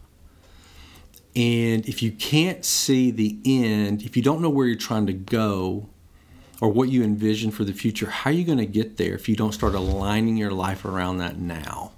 And 1.36 1.86
if 1.88 2.02
you 2.02 2.14
can't 2.14 2.64
see 2.64 3.12
the 3.12 3.38
end, 3.46 4.04
if 4.04 4.16
you 4.16 4.24
don't 4.24 4.42
know 4.42 4.50
where 4.50 4.66
you're 4.66 4.78
trying 4.78 5.08
to 5.08 5.14
go 5.14 5.90
or 6.66 6.72
what 6.72 6.90
you 6.90 7.04
envision 7.04 7.52
for 7.52 7.64
the 7.64 7.74
future, 7.74 8.10
how 8.10 8.32
are 8.32 8.34
you 8.34 8.44
going 8.44 8.58
to 8.58 8.66
get 8.66 8.98
there 8.98 9.14
if 9.14 9.30
you 9.30 9.36
don't 9.36 9.52
start 9.52 9.76
aligning 9.76 10.36
your 10.36 10.50
life 10.50 10.84
around 10.84 11.20
that 11.20 11.38
now? 11.38 11.92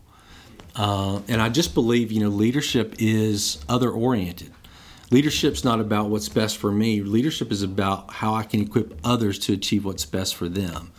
Uh, 0.76 1.22
and 1.30 1.42
I 1.42 1.48
just 1.48 1.74
believe, 1.74 2.12
you 2.12 2.20
know, 2.20 2.28
leadership 2.28 2.96
is 3.00 3.64
other 3.70 3.90
oriented. 3.90 4.52
Leadership's 5.10 5.64
not 5.64 5.80
about 5.80 6.10
what's 6.10 6.28
best 6.28 6.58
for 6.58 6.70
me. 6.70 7.02
Leadership 7.02 7.50
is 7.50 7.64
about 7.64 8.12
how 8.12 8.34
I 8.34 8.44
can 8.44 8.60
equip 8.60 9.00
others 9.06 9.40
to 9.40 9.54
achieve 9.54 9.86
what's 9.86 10.06
best 10.06 10.36
for 10.36 10.50
them. 10.50 10.92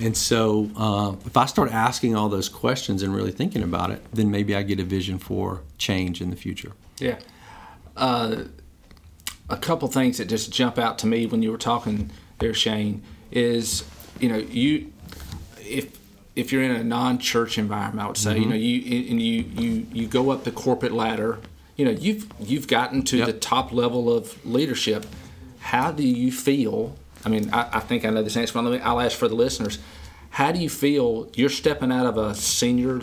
And 0.00 0.16
so, 0.16 0.70
uh, 0.74 1.14
if 1.26 1.36
I 1.36 1.44
start 1.44 1.70
asking 1.70 2.16
all 2.16 2.30
those 2.30 2.48
questions 2.48 3.02
and 3.02 3.14
really 3.14 3.32
thinking 3.32 3.62
about 3.62 3.90
it, 3.90 4.02
then 4.14 4.30
maybe 4.30 4.56
I 4.56 4.62
get 4.62 4.80
a 4.80 4.82
vision 4.82 5.18
for 5.18 5.60
change 5.76 6.22
in 6.22 6.30
the 6.30 6.36
future. 6.36 6.72
Yeah. 6.98 7.18
Uh, 7.98 8.44
a 9.50 9.58
couple 9.58 9.88
things 9.88 10.16
that 10.16 10.24
just 10.24 10.50
jump 10.50 10.78
out 10.78 10.98
to 11.00 11.06
me 11.06 11.26
when 11.26 11.42
you 11.42 11.50
were 11.52 11.58
talking 11.58 12.10
there, 12.44 12.54
Shane, 12.54 13.02
is 13.30 13.84
you 14.20 14.28
know 14.28 14.36
you 14.36 14.92
if 15.60 15.98
if 16.36 16.52
you're 16.52 16.62
in 16.62 16.72
a 16.72 16.84
non-church 16.84 17.58
environment, 17.58 18.04
I 18.04 18.08
would 18.08 18.16
say, 18.16 18.32
mm-hmm. 18.32 18.42
you 18.42 18.48
know, 18.48 18.54
you 18.54 19.10
and 19.10 19.22
you 19.22 19.42
you 19.42 19.86
you 19.92 20.06
go 20.06 20.30
up 20.30 20.44
the 20.44 20.52
corporate 20.52 20.92
ladder. 20.92 21.38
You 21.76 21.86
know, 21.86 21.90
you've 21.90 22.28
you've 22.38 22.68
gotten 22.68 23.02
to 23.04 23.18
yep. 23.18 23.26
the 23.26 23.32
top 23.32 23.72
level 23.72 24.12
of 24.14 24.44
leadership. 24.44 25.06
How 25.60 25.90
do 25.90 26.06
you 26.06 26.30
feel? 26.30 26.96
I 27.24 27.30
mean, 27.30 27.50
I, 27.52 27.78
I 27.78 27.80
think 27.80 28.04
I 28.04 28.10
know 28.10 28.22
this 28.22 28.36
answer, 28.36 28.52
but 28.52 28.82
I'll 28.82 29.00
ask 29.00 29.16
for 29.16 29.28
the 29.28 29.34
listeners. 29.34 29.78
How 30.30 30.52
do 30.52 30.58
you 30.58 30.68
feel 30.68 31.30
you're 31.34 31.48
stepping 31.48 31.90
out 31.90 32.06
of 32.06 32.18
a 32.18 32.34
senior 32.34 33.02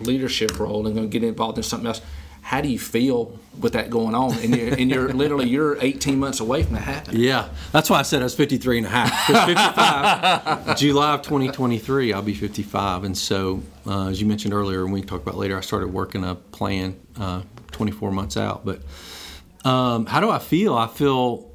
leadership 0.00 0.58
role 0.58 0.86
and 0.86 0.94
going 0.94 1.10
to 1.10 1.12
get 1.12 1.26
involved 1.26 1.58
in 1.58 1.64
something 1.64 1.86
else? 1.86 2.00
How 2.48 2.62
do 2.62 2.68
you 2.70 2.78
feel 2.78 3.38
with 3.60 3.74
that 3.74 3.90
going 3.90 4.14
on? 4.14 4.32
And 4.38 4.56
you're, 4.56 4.72
and 4.72 4.90
you're 4.90 5.12
literally 5.12 5.50
you're 5.50 5.76
18 5.82 6.18
months 6.18 6.40
away 6.40 6.62
from 6.62 6.76
that 6.76 6.80
happening. 6.80 7.20
Yeah, 7.20 7.50
that's 7.72 7.90
why 7.90 7.98
I 7.98 8.02
said 8.02 8.22
I 8.22 8.24
was 8.24 8.34
53 8.34 8.78
and 8.78 8.86
a 8.86 8.88
half. 8.88 9.26
55, 9.26 10.76
July 10.78 11.12
of 11.12 11.20
2023, 11.20 12.14
I'll 12.14 12.22
be 12.22 12.32
55. 12.32 13.04
And 13.04 13.18
so, 13.18 13.62
uh, 13.86 14.08
as 14.08 14.18
you 14.22 14.26
mentioned 14.26 14.54
earlier, 14.54 14.82
and 14.82 14.94
we 14.94 15.02
talk 15.02 15.20
about 15.20 15.36
later, 15.36 15.58
I 15.58 15.60
started 15.60 15.88
working 15.88 16.24
a 16.24 16.36
plan 16.36 16.98
uh, 17.20 17.42
24 17.72 18.12
months 18.12 18.38
out. 18.38 18.64
But 18.64 18.80
um, 19.66 20.06
how 20.06 20.20
do 20.20 20.30
I 20.30 20.38
feel? 20.38 20.74
I 20.74 20.86
feel 20.86 21.52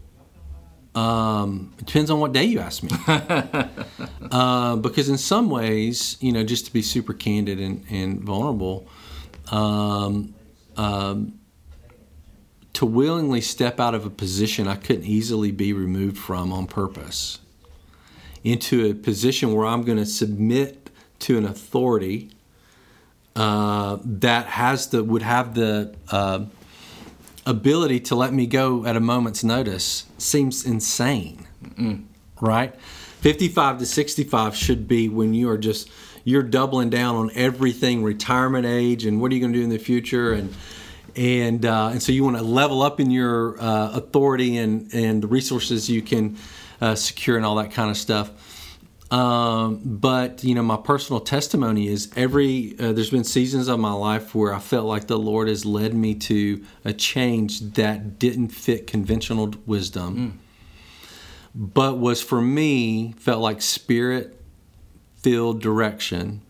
um, 0.93 1.73
it 1.79 1.88
depends 1.88 2.12
on 2.12 2.19
what 2.19 2.33
day 2.33 2.43
you 2.43 2.59
ask 2.59 2.83
me. 2.83 2.91
uh, 4.31 4.75
because 4.75 5.09
in 5.09 5.17
some 5.17 5.50
ways, 5.50 6.17
you 6.19 6.31
know, 6.31 6.43
just 6.43 6.67
to 6.67 6.71
be 6.71 6.83
super 6.83 7.13
candid 7.13 7.59
and, 7.59 7.83
and 7.89 8.21
vulnerable, 8.21 8.88
um, 9.50 10.35
um, 10.77 11.39
to 12.74 12.86
willingly 12.86 13.42
step 13.42 13.80
out 13.80 13.94
of 13.94 14.06
a 14.06 14.10
position 14.10 14.68
I 14.68 14.75
couldn't 14.75 15.06
easily 15.06 15.51
be 15.51 15.74
removed 15.74 16.18
from 16.18 16.51
on 16.51 16.68
purpose 16.68 17.39
into 18.44 18.86
a 18.89 18.94
position 18.94 19.53
where 19.53 19.65
I'm 19.65 19.84
going 19.84 19.98
to 19.98 20.06
submit 20.06 20.89
to 21.20 21.38
an 21.38 21.46
authority 21.46 22.32
uh, 23.36 23.98
that 24.03 24.46
has 24.46 24.88
the 24.88 25.03
would 25.03 25.22
have 25.22 25.56
the 25.56 25.96
uh, 26.12 26.46
ability 27.46 28.00
to 28.00 28.15
let 28.15 28.34
me 28.34 28.46
go 28.46 28.86
at 28.86 28.96
a 28.96 29.00
moment's 29.00 29.44
notice 29.44 30.06
seems 30.18 30.65
insane, 30.65 31.48
mm 31.63 32.03
right? 32.42 32.75
55 33.24 33.80
to 33.80 33.86
65 33.86 34.53
should 34.53 34.86
be 34.86 35.08
when 35.08 35.34
you 35.34 35.50
are 35.50 35.58
just 35.58 35.89
you're 36.25 36.44
doubling 36.44 36.89
down 36.89 37.15
on 37.15 37.32
everything 37.36 38.03
retirement 38.03 38.65
age 38.65 39.06
and 39.06 39.22
what 39.22 39.32
are 39.32 39.36
you 39.36 39.39
going 39.39 39.53
to 39.53 39.60
do 39.60 39.63
in 39.63 39.70
the 39.70 39.77
future 39.77 40.34
and 40.34 40.53
and 41.15 41.65
uh, 41.65 41.89
and 41.94 42.03
so 42.03 42.12
you 42.12 42.22
want 42.24 42.36
to 42.36 42.44
level 42.44 42.82
up 42.82 43.00
in 43.00 43.12
your 43.12 43.58
uh, 43.62 43.92
authority 43.94 44.58
and 44.58 44.94
and 44.94 45.24
the 45.24 45.27
resources 45.27 45.89
you 45.89 46.01
can 46.01 46.38
uh, 46.82 46.96
secure 46.96 47.38
and 47.38 47.46
all 47.46 47.56
that 47.56 47.72
kind 47.72 47.89
of 47.89 47.96
stuff. 47.96 48.30
Um, 49.10 49.80
but 49.86 50.44
you 50.44 50.53
know, 50.53 50.63
my 50.63 50.77
personal 50.77 51.20
testimony 51.22 51.88
is 51.88 52.12
every 52.18 52.75
uh, 52.77 52.92
there's 52.92 53.12
been 53.12 53.24
seasons 53.24 53.70
of 53.70 53.80
my 53.80 53.94
life 53.94 54.36
where 54.36 54.53
I 54.53 54.60
felt 54.60 54.86
like 54.86 55.08
the 55.08 55.20
Lord 55.20 55.48
has 55.48 55.65
led 55.65 55.94
me 55.94 56.15
to 56.15 56.65
a 56.84 56.92
change 56.92 57.62
that 57.62 58.20
didn't 58.20 58.50
fit 58.50 58.88
conventional 58.88 59.53
wisdom, 59.65 60.18
mm. 60.18 60.42
But 61.55 61.98
was 61.98 62.22
for 62.22 62.41
me 62.41 63.13
felt 63.13 63.41
like 63.41 63.62
spirit 63.62 64.39
filled 65.15 65.62
direction. 65.62 66.41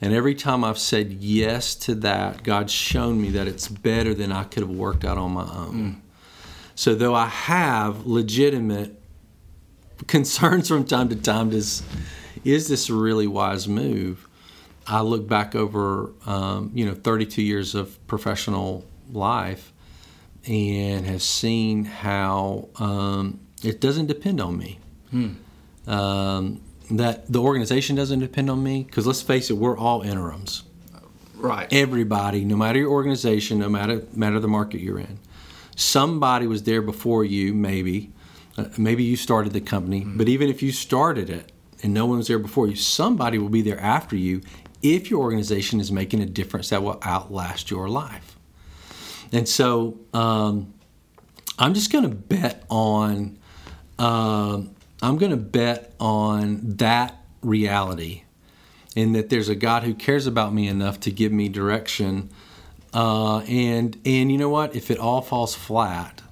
And 0.00 0.12
every 0.12 0.34
time 0.34 0.64
I've 0.64 0.78
said 0.78 1.12
yes 1.12 1.74
to 1.76 1.94
that, 1.96 2.42
God's 2.42 2.72
shown 2.72 3.20
me 3.22 3.30
that 3.30 3.46
it's 3.46 3.68
better 3.68 4.14
than 4.14 4.32
I 4.32 4.44
could 4.44 4.62
have 4.62 4.70
worked 4.70 5.04
out 5.04 5.18
on 5.18 5.32
my 5.32 5.44
own. 5.44 5.74
Mm. 5.74 6.00
So, 6.74 6.94
though 6.94 7.14
I 7.14 7.26
have 7.26 8.06
legitimate 8.06 9.00
concerns 10.08 10.68
from 10.68 10.84
time 10.84 11.08
to 11.10 11.16
time, 11.16 11.52
is 11.52 11.82
is 12.44 12.66
this 12.66 12.88
a 12.88 12.94
really 12.94 13.28
wise 13.28 13.68
move? 13.68 14.28
I 14.88 15.02
look 15.02 15.28
back 15.28 15.54
over, 15.54 16.10
um, 16.26 16.72
you 16.74 16.84
know, 16.84 16.94
32 16.94 17.40
years 17.40 17.76
of 17.76 18.04
professional 18.08 18.84
life, 19.12 19.72
and 20.48 21.06
have 21.06 21.22
seen 21.22 21.84
how 21.84 22.68
um, 22.80 23.38
it 23.62 23.80
doesn't 23.80 24.06
depend 24.06 24.40
on 24.40 24.56
me. 24.58 24.78
Hmm. 25.10 25.30
Um, 25.86 26.60
that 26.90 27.30
the 27.32 27.40
organization 27.40 27.96
doesn't 27.96 28.20
depend 28.20 28.50
on 28.50 28.62
me 28.62 28.84
because 28.84 29.06
let's 29.06 29.22
face 29.22 29.50
it, 29.50 29.54
we're 29.54 29.76
all 29.76 30.02
interims. 30.02 30.64
Right. 31.36 31.72
Everybody, 31.72 32.44
no 32.44 32.56
matter 32.56 32.78
your 32.78 32.90
organization, 32.90 33.58
no 33.58 33.68
matter 33.68 34.02
matter 34.14 34.38
the 34.38 34.48
market 34.48 34.80
you're 34.80 34.98
in, 34.98 35.18
somebody 35.74 36.46
was 36.46 36.62
there 36.64 36.82
before 36.82 37.24
you. 37.24 37.54
Maybe, 37.54 38.12
uh, 38.56 38.66
maybe 38.78 39.02
you 39.02 39.16
started 39.16 39.52
the 39.52 39.60
company, 39.60 40.02
mm-hmm. 40.02 40.18
but 40.18 40.28
even 40.28 40.48
if 40.48 40.62
you 40.62 40.70
started 40.70 41.30
it 41.30 41.50
and 41.82 41.92
no 41.92 42.06
one 42.06 42.18
was 42.18 42.28
there 42.28 42.38
before 42.38 42.68
you, 42.68 42.76
somebody 42.76 43.38
will 43.38 43.48
be 43.48 43.62
there 43.62 43.80
after 43.80 44.16
you 44.16 44.42
if 44.82 45.10
your 45.10 45.20
organization 45.20 45.80
is 45.80 45.90
making 45.90 46.20
a 46.20 46.26
difference 46.26 46.68
that 46.70 46.82
will 46.82 47.00
outlast 47.04 47.70
your 47.70 47.88
life. 47.88 48.36
And 49.32 49.48
so, 49.48 49.98
um, 50.12 50.74
I'm 51.58 51.74
just 51.74 51.90
going 51.90 52.04
to 52.04 52.14
bet 52.14 52.64
on. 52.68 53.38
Uh, 53.98 54.62
I'm 55.02 55.18
going 55.18 55.30
to 55.30 55.36
bet 55.36 55.94
on 55.98 56.76
that 56.76 57.16
reality 57.42 58.22
and 58.96 59.14
that 59.14 59.30
there's 59.30 59.48
a 59.48 59.54
God 59.54 59.82
who 59.82 59.94
cares 59.94 60.26
about 60.26 60.54
me 60.54 60.68
enough 60.68 61.00
to 61.00 61.10
give 61.10 61.32
me 61.32 61.48
direction. 61.48 62.30
Uh, 62.94 63.40
and 63.40 63.98
and 64.04 64.30
you 64.30 64.38
know 64.38 64.50
what? 64.50 64.76
If 64.76 64.90
it 64.90 64.98
all 64.98 65.22
falls 65.22 65.54
flat, 65.54 66.22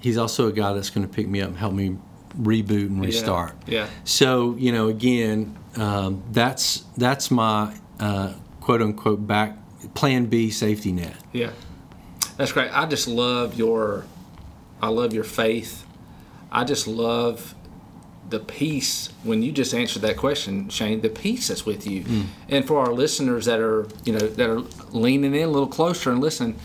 He's 0.00 0.16
also 0.16 0.46
a 0.46 0.52
God 0.52 0.74
that's 0.76 0.90
going 0.90 1.06
to 1.06 1.12
pick 1.12 1.26
me 1.26 1.40
up 1.40 1.48
and 1.48 1.58
help 1.58 1.72
me 1.72 1.96
reboot 2.38 2.86
and 2.86 3.00
restart. 3.00 3.56
Yeah. 3.66 3.80
yeah. 3.80 3.90
So 4.04 4.54
you 4.56 4.70
know, 4.70 4.88
again, 4.88 5.58
um, 5.76 6.22
that's 6.30 6.84
that's 6.96 7.30
my 7.30 7.74
uh, 7.98 8.34
quote 8.60 8.82
unquote 8.82 9.26
back 9.26 9.56
plan 9.94 10.26
B 10.26 10.50
safety 10.50 10.92
net. 10.92 11.16
Yeah, 11.32 11.50
that's 12.36 12.52
great. 12.52 12.70
I 12.70 12.86
just 12.86 13.08
love 13.08 13.58
your, 13.58 14.04
I 14.82 14.88
love 14.88 15.12
your 15.14 15.24
faith 15.24 15.84
I 16.50 16.64
just 16.64 16.86
love 16.86 17.54
the 18.28 18.40
peace 18.40 19.08
when 19.22 19.42
you 19.42 19.52
just 19.52 19.74
answered 19.74 20.02
that 20.02 20.16
question, 20.16 20.68
Shane. 20.68 21.00
The 21.00 21.08
peace 21.08 21.48
that's 21.48 21.64
with 21.64 21.86
you, 21.86 22.04
mm. 22.04 22.26
and 22.48 22.66
for 22.66 22.78
our 22.80 22.92
listeners 22.92 23.46
that 23.46 23.60
are 23.60 23.88
you 24.04 24.12
know 24.12 24.18
that 24.18 24.48
are 24.48 24.60
leaning 24.90 25.34
in 25.34 25.42
a 25.42 25.50
little 25.50 25.68
closer 25.68 26.10
and 26.10 26.20
listening, 26.20 26.58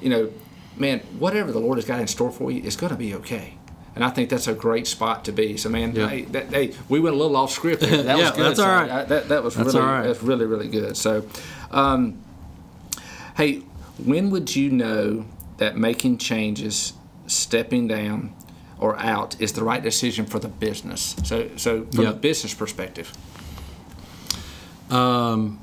you 0.00 0.10
know, 0.10 0.30
man, 0.76 1.00
whatever 1.18 1.52
the 1.52 1.58
Lord 1.58 1.78
has 1.78 1.84
got 1.84 2.00
in 2.00 2.06
store 2.06 2.30
for 2.30 2.50
you 2.50 2.62
is 2.62 2.76
going 2.76 2.92
to 2.92 2.98
be 2.98 3.14
okay. 3.14 3.54
And 3.94 4.04
I 4.04 4.10
think 4.10 4.30
that's 4.30 4.46
a 4.46 4.54
great 4.54 4.86
spot 4.86 5.24
to 5.24 5.32
be. 5.32 5.56
So, 5.56 5.68
man, 5.68 5.92
yeah. 5.92 6.08
hey, 6.08 6.22
that, 6.26 6.50
hey, 6.50 6.74
we 6.88 7.00
went 7.00 7.16
a 7.16 7.18
little 7.18 7.36
off 7.36 7.50
script. 7.50 7.82
That 7.88 8.04
yeah, 8.04 8.16
was 8.16 8.30
good. 8.30 8.44
That's 8.44 8.58
all 8.60 8.68
right. 8.68 8.90
I, 8.90 9.04
that, 9.04 9.28
that 9.28 9.42
was 9.42 9.56
that's 9.56 9.74
really, 9.74 9.84
right. 9.84 10.02
that's 10.06 10.22
really, 10.22 10.46
really 10.46 10.68
good. 10.68 10.96
So, 10.96 11.26
um, 11.72 12.22
hey, 13.36 13.62
when 14.04 14.30
would 14.30 14.54
you 14.54 14.70
know 14.70 15.26
that 15.56 15.76
making 15.76 16.18
changes, 16.18 16.92
stepping 17.26 17.88
down, 17.88 18.36
or 18.78 18.98
out 18.98 19.40
is 19.40 19.52
the 19.52 19.64
right 19.64 19.82
decision 19.82 20.26
for 20.26 20.38
the 20.38 20.48
business. 20.48 21.16
So, 21.24 21.50
so 21.56 21.84
from 21.86 22.04
yep. 22.04 22.14
a 22.14 22.16
business 22.16 22.54
perspective. 22.54 23.12
Um, 24.90 25.60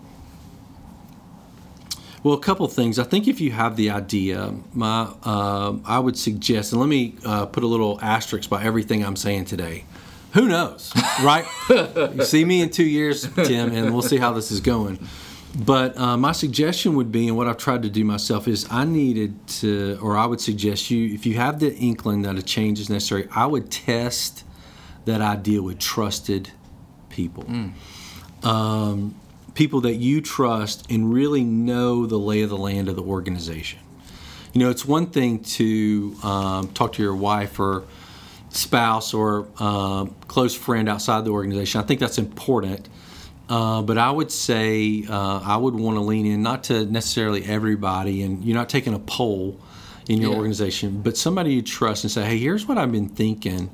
well, 2.23 2.33
a 2.33 2.39
couple 2.39 2.65
of 2.65 2.73
things. 2.73 2.97
I 2.97 3.03
think 3.03 3.27
if 3.27 3.39
you 3.39 3.51
have 3.51 3.75
the 3.75 3.91
idea, 3.91 4.53
my 4.73 5.13
uh, 5.23 5.75
I 5.85 5.99
would 5.99 6.17
suggest, 6.17 6.71
and 6.71 6.81
let 6.81 6.89
me 6.89 7.15
uh, 7.23 7.45
put 7.45 7.63
a 7.63 7.67
little 7.67 7.99
asterisk 8.01 8.49
by 8.49 8.63
everything 8.63 9.05
I'm 9.05 9.15
saying 9.15 9.45
today. 9.45 9.85
Who 10.33 10.47
knows, 10.47 10.91
right? 11.21 11.45
you 11.69 12.25
see 12.25 12.43
me 12.43 12.61
in 12.61 12.69
two 12.69 12.83
years, 12.83 13.31
Tim, 13.35 13.71
and 13.71 13.93
we'll 13.93 14.01
see 14.01 14.17
how 14.17 14.33
this 14.33 14.51
is 14.51 14.59
going. 14.59 14.99
But 15.57 15.97
uh, 15.97 16.17
my 16.17 16.33
suggestion 16.33 16.95
would 16.95 17.11
be, 17.11 17.27
and 17.27 17.37
what 17.37 17.47
I've 17.47 17.57
tried 17.57 17.83
to 17.83 17.89
do 17.89 18.03
myself 18.03 18.47
is, 18.47 18.67
I 18.69 18.83
needed 18.83 19.47
to, 19.59 19.97
or 20.01 20.17
I 20.17 20.25
would 20.25 20.41
suggest 20.41 20.91
you, 20.91 21.13
if 21.13 21.25
you 21.25 21.35
have 21.35 21.59
the 21.59 21.73
inkling 21.75 22.23
that 22.23 22.37
a 22.37 22.43
change 22.43 22.79
is 22.79 22.89
necessary, 22.89 23.29
I 23.33 23.45
would 23.45 23.71
test 23.71 24.43
that 25.05 25.21
idea 25.21 25.61
with 25.61 25.79
trusted 25.79 26.51
people. 27.09 27.45
Um, 28.43 29.15
people 29.53 29.81
that 29.81 29.95
you 29.95 30.19
trust 30.19 30.91
and 30.91 31.13
really 31.13 31.43
know 31.43 32.05
the 32.05 32.19
lay 32.19 32.41
of 32.41 32.49
the 32.49 32.57
land 32.57 32.89
of 32.89 32.97
the 32.97 33.03
organization. 33.03 33.79
You 34.53 34.59
know, 34.59 34.69
it's 34.69 34.85
one 34.85 35.07
thing 35.07 35.39
to 35.43 36.15
um, 36.21 36.67
talk 36.69 36.93
to 36.93 37.03
your 37.03 37.15
wife 37.15 37.59
or 37.59 37.85
spouse 38.49 39.13
or 39.13 39.47
uh, 39.59 40.05
close 40.27 40.53
friend 40.53 40.89
outside 40.89 41.23
the 41.25 41.31
organization. 41.31 41.79
I 41.79 41.83
think 41.83 41.99
that's 41.99 42.17
important. 42.17 42.89
Uh, 43.47 43.81
but 43.83 43.97
I 43.97 44.09
would 44.09 44.31
say 44.31 45.05
uh, 45.07 45.39
I 45.43 45.57
would 45.57 45.75
want 45.75 45.97
to 45.97 46.01
lean 46.01 46.25
in, 46.25 46.41
not 46.41 46.63
to 46.65 46.85
necessarily 46.85 47.45
everybody, 47.45 48.23
and 48.23 48.43
you're 48.43 48.57
not 48.57 48.69
taking 48.69 48.93
a 48.93 48.99
poll 48.99 49.59
in 50.07 50.19
your 50.21 50.31
Yeah. 50.31 50.37
organization, 50.37 51.01
but 51.03 51.15
somebody 51.17 51.53
you 51.53 51.61
trust 51.61 52.03
and 52.03 52.11
say, 52.11 52.25
hey, 52.25 52.37
here's 52.39 52.67
what 52.67 52.77
I've 52.77 52.91
been 52.91 53.09
thinking, 53.09 53.69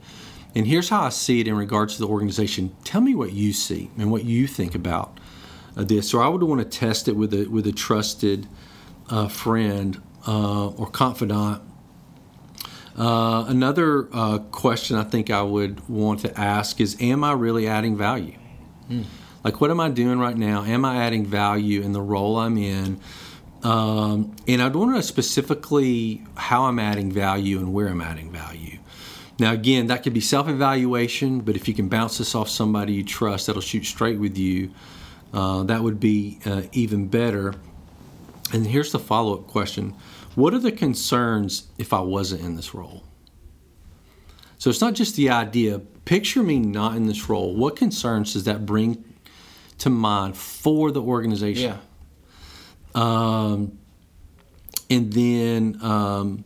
and 0.55 0.67
here's 0.67 0.89
how 0.89 1.03
I 1.03 1.09
see 1.09 1.39
it 1.39 1.47
in 1.47 1.55
regards 1.55 1.95
to 1.95 2.01
the 2.01 2.07
organization. 2.07 2.71
Tell 2.83 3.01
me 3.01 3.15
what 3.15 3.31
you 3.31 3.53
see 3.53 3.89
and 3.97 4.11
what 4.11 4.25
you 4.25 4.45
think 4.47 4.75
about 4.75 5.19
uh, 5.77 5.83
this. 5.85 6.09
So 6.09 6.19
I 6.19 6.27
would 6.27 6.43
want 6.43 6.59
to 6.59 6.79
test 6.79 7.07
it 7.07 7.15
with 7.15 7.33
a 7.33 7.47
with 7.47 7.65
a 7.67 7.71
trusted 7.71 8.47
uh, 9.09 9.29
friend 9.29 10.01
uh, 10.27 10.67
or 10.67 10.87
confidant. 10.87 11.61
Uh, 12.97 13.45
another 13.47 14.09
uh, 14.11 14.37
question 14.51 14.97
I 14.97 15.03
think 15.03 15.29
I 15.29 15.41
would 15.41 15.87
want 15.87 16.19
to 16.21 16.37
ask 16.39 16.81
is, 16.81 16.97
am 17.01 17.23
I 17.23 17.31
really 17.31 17.67
adding 17.67 17.95
value? 17.95 18.35
Like, 19.43 19.59
what 19.59 19.71
am 19.71 19.79
I 19.79 19.89
doing 19.89 20.19
right 20.19 20.37
now? 20.37 20.63
Am 20.63 20.85
I 20.85 21.03
adding 21.03 21.25
value 21.25 21.81
in 21.81 21.93
the 21.93 22.01
role 22.01 22.37
I'm 22.37 22.57
in? 22.57 22.99
Um, 23.63 24.35
and 24.47 24.61
I'd 24.61 24.75
want 24.75 24.91
to 24.91 24.95
know 24.95 25.01
specifically 25.01 26.23
how 26.35 26.65
I'm 26.65 26.79
adding 26.79 27.11
value 27.11 27.59
and 27.59 27.73
where 27.73 27.87
I'm 27.87 28.01
adding 28.01 28.31
value. 28.31 28.79
Now, 29.39 29.53
again, 29.53 29.87
that 29.87 30.03
could 30.03 30.13
be 30.13 30.21
self 30.21 30.47
evaluation, 30.47 31.41
but 31.41 31.55
if 31.55 31.67
you 31.67 31.73
can 31.73 31.89
bounce 31.89 32.17
this 32.17 32.35
off 32.35 32.49
somebody 32.49 32.93
you 32.93 33.03
trust 33.03 33.47
that'll 33.47 33.61
shoot 33.61 33.85
straight 33.85 34.19
with 34.19 34.37
you, 34.37 34.71
uh, 35.33 35.63
that 35.63 35.81
would 35.81 35.99
be 35.99 36.39
uh, 36.45 36.63
even 36.71 37.07
better. 37.07 37.55
And 38.53 38.67
here's 38.67 38.91
the 38.91 38.99
follow 38.99 39.35
up 39.35 39.47
question 39.47 39.95
What 40.35 40.53
are 40.53 40.59
the 40.59 40.71
concerns 40.71 41.67
if 41.77 41.93
I 41.93 42.01
wasn't 42.01 42.41
in 42.41 42.55
this 42.55 42.73
role? 42.73 43.03
So 44.57 44.69
it's 44.69 44.81
not 44.81 44.93
just 44.93 45.15
the 45.15 45.31
idea. 45.31 45.79
Picture 46.05 46.43
me 46.43 46.59
not 46.59 46.95
in 46.95 47.07
this 47.07 47.29
role. 47.29 47.55
What 47.55 47.75
concerns 47.75 48.33
does 48.33 48.43
that 48.43 48.65
bring 48.65 49.03
to 49.81 49.89
mind 49.89 50.37
for 50.37 50.91
the 50.91 51.01
organization? 51.01 51.73
Yeah. 51.73 51.77
Um, 52.93 53.77
and 54.89 55.13
then 55.13 55.79
um, 55.81 56.43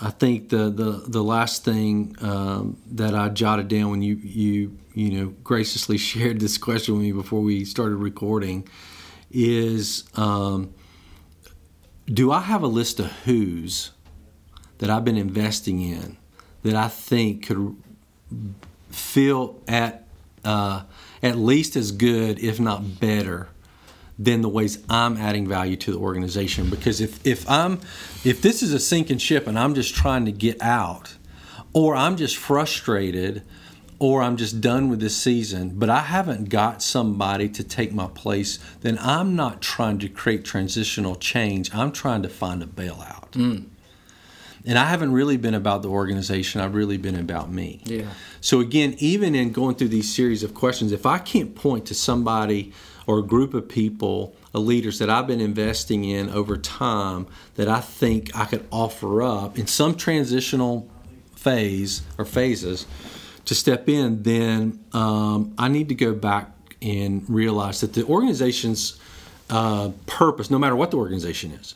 I 0.00 0.10
think 0.10 0.48
the, 0.48 0.70
the, 0.70 1.04
the 1.06 1.22
last 1.22 1.64
thing 1.64 2.16
um, 2.20 2.78
that 2.92 3.14
I 3.14 3.28
jotted 3.28 3.68
down 3.68 3.90
when 3.90 4.02
you, 4.02 4.16
you 4.16 4.78
you 4.94 5.10
know 5.10 5.34
graciously 5.42 5.98
shared 6.10 6.40
this 6.40 6.58
question 6.58 6.94
with 6.94 7.02
me 7.02 7.12
before 7.12 7.40
we 7.40 7.64
started 7.64 7.96
recording 7.96 8.66
is 9.30 10.04
um, 10.14 10.72
do 12.06 12.32
I 12.32 12.40
have 12.40 12.62
a 12.62 12.68
list 12.68 13.00
of 13.00 13.06
who's 13.24 13.90
that 14.78 14.90
I've 14.90 15.04
been 15.04 15.16
investing 15.16 15.80
in 15.80 16.16
that 16.62 16.74
I 16.74 16.88
think 16.88 17.46
could 17.46 17.76
feel 18.90 19.60
at 19.68 20.06
uh, 20.44 20.82
at 21.24 21.36
least 21.36 21.74
as 21.74 21.90
good, 21.90 22.38
if 22.38 22.60
not 22.60 23.00
better, 23.00 23.48
than 24.18 24.42
the 24.42 24.48
ways 24.48 24.84
I'm 24.88 25.16
adding 25.16 25.48
value 25.48 25.74
to 25.76 25.92
the 25.92 25.98
organization. 25.98 26.70
Because 26.70 27.00
if, 27.00 27.26
if 27.26 27.50
I'm 27.50 27.80
if 28.24 28.42
this 28.42 28.62
is 28.62 28.72
a 28.72 28.78
sinking 28.78 29.18
ship 29.18 29.48
and 29.48 29.58
I'm 29.58 29.74
just 29.74 29.94
trying 29.94 30.26
to 30.26 30.32
get 30.32 30.62
out, 30.62 31.16
or 31.72 31.96
I'm 31.96 32.16
just 32.16 32.36
frustrated, 32.36 33.42
or 33.98 34.22
I'm 34.22 34.36
just 34.36 34.60
done 34.60 34.88
with 34.90 35.00
this 35.00 35.16
season, 35.16 35.72
but 35.74 35.88
I 35.88 36.00
haven't 36.00 36.50
got 36.50 36.82
somebody 36.82 37.48
to 37.48 37.64
take 37.64 37.92
my 37.92 38.06
place, 38.06 38.58
then 38.82 38.98
I'm 39.00 39.34
not 39.34 39.62
trying 39.62 39.98
to 40.00 40.08
create 40.08 40.44
transitional 40.44 41.16
change. 41.16 41.74
I'm 41.74 41.90
trying 41.90 42.22
to 42.22 42.28
find 42.28 42.62
a 42.62 42.66
bailout. 42.66 43.30
Mm. 43.32 43.64
And 44.66 44.78
I 44.78 44.86
haven't 44.86 45.12
really 45.12 45.36
been 45.36 45.54
about 45.54 45.82
the 45.82 45.88
organization. 45.88 46.60
I've 46.60 46.74
really 46.74 46.96
been 46.96 47.16
about 47.16 47.50
me. 47.50 47.82
Yeah. 47.84 48.08
So 48.40 48.60
again, 48.60 48.94
even 48.98 49.34
in 49.34 49.52
going 49.52 49.74
through 49.74 49.88
these 49.88 50.12
series 50.12 50.42
of 50.42 50.54
questions, 50.54 50.90
if 50.92 51.04
I 51.04 51.18
can't 51.18 51.54
point 51.54 51.86
to 51.86 51.94
somebody 51.94 52.72
or 53.06 53.18
a 53.18 53.22
group 53.22 53.52
of 53.52 53.68
people, 53.68 54.34
leaders 54.52 54.98
that 55.00 55.10
I've 55.10 55.26
been 55.26 55.40
investing 55.40 56.04
in 56.04 56.30
over 56.30 56.56
time 56.56 57.26
that 57.56 57.68
I 57.68 57.80
think 57.80 58.36
I 58.36 58.44
could 58.44 58.66
offer 58.70 59.22
up 59.22 59.58
in 59.58 59.66
some 59.66 59.96
transitional 59.96 60.88
phase 61.34 62.02
or 62.16 62.24
phases 62.24 62.86
to 63.44 63.54
step 63.54 63.88
in, 63.88 64.22
then 64.22 64.82
um, 64.92 65.54
I 65.58 65.68
need 65.68 65.88
to 65.90 65.94
go 65.94 66.14
back 66.14 66.50
and 66.80 67.28
realize 67.28 67.80
that 67.80 67.92
the 67.92 68.04
organization's 68.04 68.98
uh, 69.50 69.90
purpose, 70.06 70.50
no 70.50 70.58
matter 70.58 70.76
what 70.76 70.90
the 70.90 70.96
organization 70.96 71.52
is, 71.52 71.74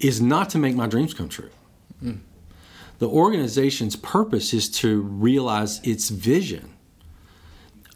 is 0.00 0.20
not 0.20 0.50
to 0.50 0.58
make 0.58 0.74
my 0.74 0.86
dreams 0.86 1.12
come 1.12 1.28
true. 1.28 1.50
The 2.98 3.08
organization's 3.08 3.96
purpose 3.96 4.54
is 4.54 4.68
to 4.80 5.02
realize 5.02 5.80
its 5.82 6.08
vision 6.08 6.70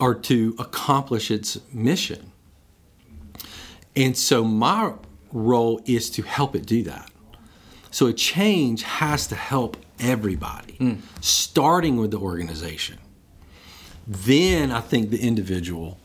or 0.01 0.15
to 0.15 0.55
accomplish 0.59 1.31
its 1.31 1.59
mission. 1.73 2.33
And 3.95 4.17
so 4.17 4.45
my 4.45 4.95
role 5.33 5.81
is 5.87 6.11
to 6.11 6.23
help 6.23 6.55
it 6.57 6.67
do 6.67 6.83
that. 6.83 7.11
So 7.91 8.07
a 8.07 8.13
change 8.13 8.83
has 8.83 9.27
to 9.29 9.35
help 9.37 9.77
everybody, 9.99 10.77
starting 11.21 11.97
with 11.97 12.11
the 12.11 12.19
organization. 12.19 12.99
Then 14.07 14.71
I 14.71 14.81
think 14.81 15.11
the 15.11 15.21
individual, 15.21 15.99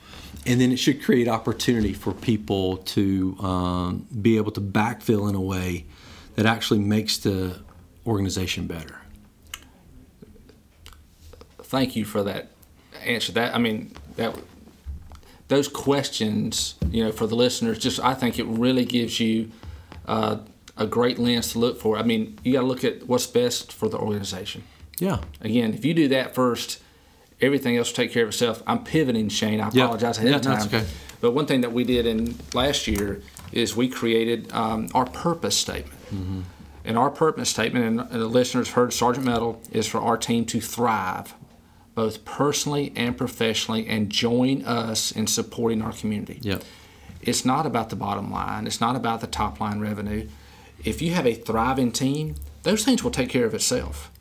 and 0.46 0.62
then 0.62 0.72
it 0.72 0.78
should 0.78 1.04
create 1.04 1.28
opportunity 1.28 1.94
for 1.94 2.14
people 2.14 2.78
to 2.78 3.38
um, 3.40 4.08
be 4.22 4.38
able 4.38 4.52
to 4.52 4.62
backfill 4.62 5.28
in 5.28 5.36
a 5.36 5.42
way 5.42 5.86
that 6.36 6.46
actually 6.46 6.80
makes 6.80 7.18
the 7.18 7.60
organization 8.06 8.68
better. 8.68 8.98
Thank 11.64 11.96
you 11.96 12.04
for 12.06 12.24
that 12.24 12.50
answer. 13.06 13.32
That 13.32 13.56
I 13.56 13.58
mean 13.58 13.92
that 14.18 14.36
those 15.48 15.68
questions, 15.68 16.76
you 16.90 17.04
know, 17.04 17.12
for 17.12 17.28
the 17.28 17.36
listeners, 17.36 17.78
just 17.80 18.00
I 18.00 18.14
think 18.14 18.40
it 18.40 18.46
really 18.46 18.86
gives 18.86 19.20
you 19.20 19.52
uh, 20.08 20.38
a 20.78 20.86
great 20.88 21.20
lens 21.20 21.52
to 21.54 21.60
look 21.60 21.80
for. 21.80 21.98
I 21.98 22.04
mean, 22.04 22.38
you 22.44 22.54
got 22.54 22.62
to 22.62 22.68
look 22.68 22.84
at 22.84 23.08
what's 23.08 23.28
best 23.28 23.72
for 23.72 23.88
the 23.90 23.98
organization. 23.98 24.64
Yeah. 25.00 25.20
Again, 25.42 25.74
if 25.74 25.84
you 25.86 25.94
do 25.94 26.08
that 26.10 26.34
first, 26.36 26.82
everything 27.42 27.76
else 27.78 27.90
will 27.92 27.96
take 27.98 28.12
care 28.12 28.24
of 28.24 28.30
itself. 28.30 28.62
I'm 28.68 28.84
pivoting, 28.84 29.30
Shane. 29.30 29.60
I 29.62 29.70
Yeah. 29.74 29.86
apologize 29.86 30.18
ahead 30.18 30.30
Yeah, 30.30 30.36
of 30.38 30.42
time. 30.42 30.54
that's 30.60 30.66
okay. 30.74 30.86
But 31.22 31.32
one 31.32 31.46
thing 31.46 31.62
that 31.62 31.72
we 31.74 31.84
did 31.84 32.06
in 32.06 32.38
last 32.54 32.88
year 32.88 33.22
is 33.52 33.76
we 33.76 33.88
created 33.90 34.52
um, 34.54 34.88
our 34.94 35.06
purpose 35.06 35.56
statement. 35.58 36.00
Mm-hmm. 36.14 36.42
And 36.84 36.98
our 36.98 37.10
purpose 37.10 37.50
statement, 37.50 37.86
and 37.86 38.22
the 38.22 38.28
listeners 38.28 38.72
heard 38.72 38.94
Sargent 38.94 39.26
Metal, 39.26 39.62
is 39.72 39.88
for 39.88 40.00
our 40.00 40.17
team 40.17 40.46
to 40.46 40.60
thrive, 40.60 41.34
both 41.94 42.26
personally 42.26 42.91
and 42.96 43.17
professionally, 43.17 43.88
and 43.88 44.10
join 44.10 44.63
us 44.65 45.12
in 45.12 45.28
supporting 45.28 45.82
our 45.82 45.94
community. 45.94 46.39
Yep. 46.41 46.63
It's 47.22 47.46
not 47.46 47.65
about 47.65 47.89
the 47.89 47.96
bottom 47.96 48.32
line. 48.32 48.65
It's 48.65 48.82
not 48.82 48.96
about 48.96 49.22
the 49.22 49.28
top 49.28 49.60
line 49.60 49.80
revenue. 49.80 50.28
If 50.84 51.02
you 51.02 51.12
have 51.13 51.28
a 51.28 51.36
thriving 51.36 51.91
team, 51.91 52.36
those 52.63 52.84
things 52.84 53.04
will 53.04 53.12
take 53.12 53.30
care 53.30 53.46
of 53.46 53.54
itself. 53.54 54.12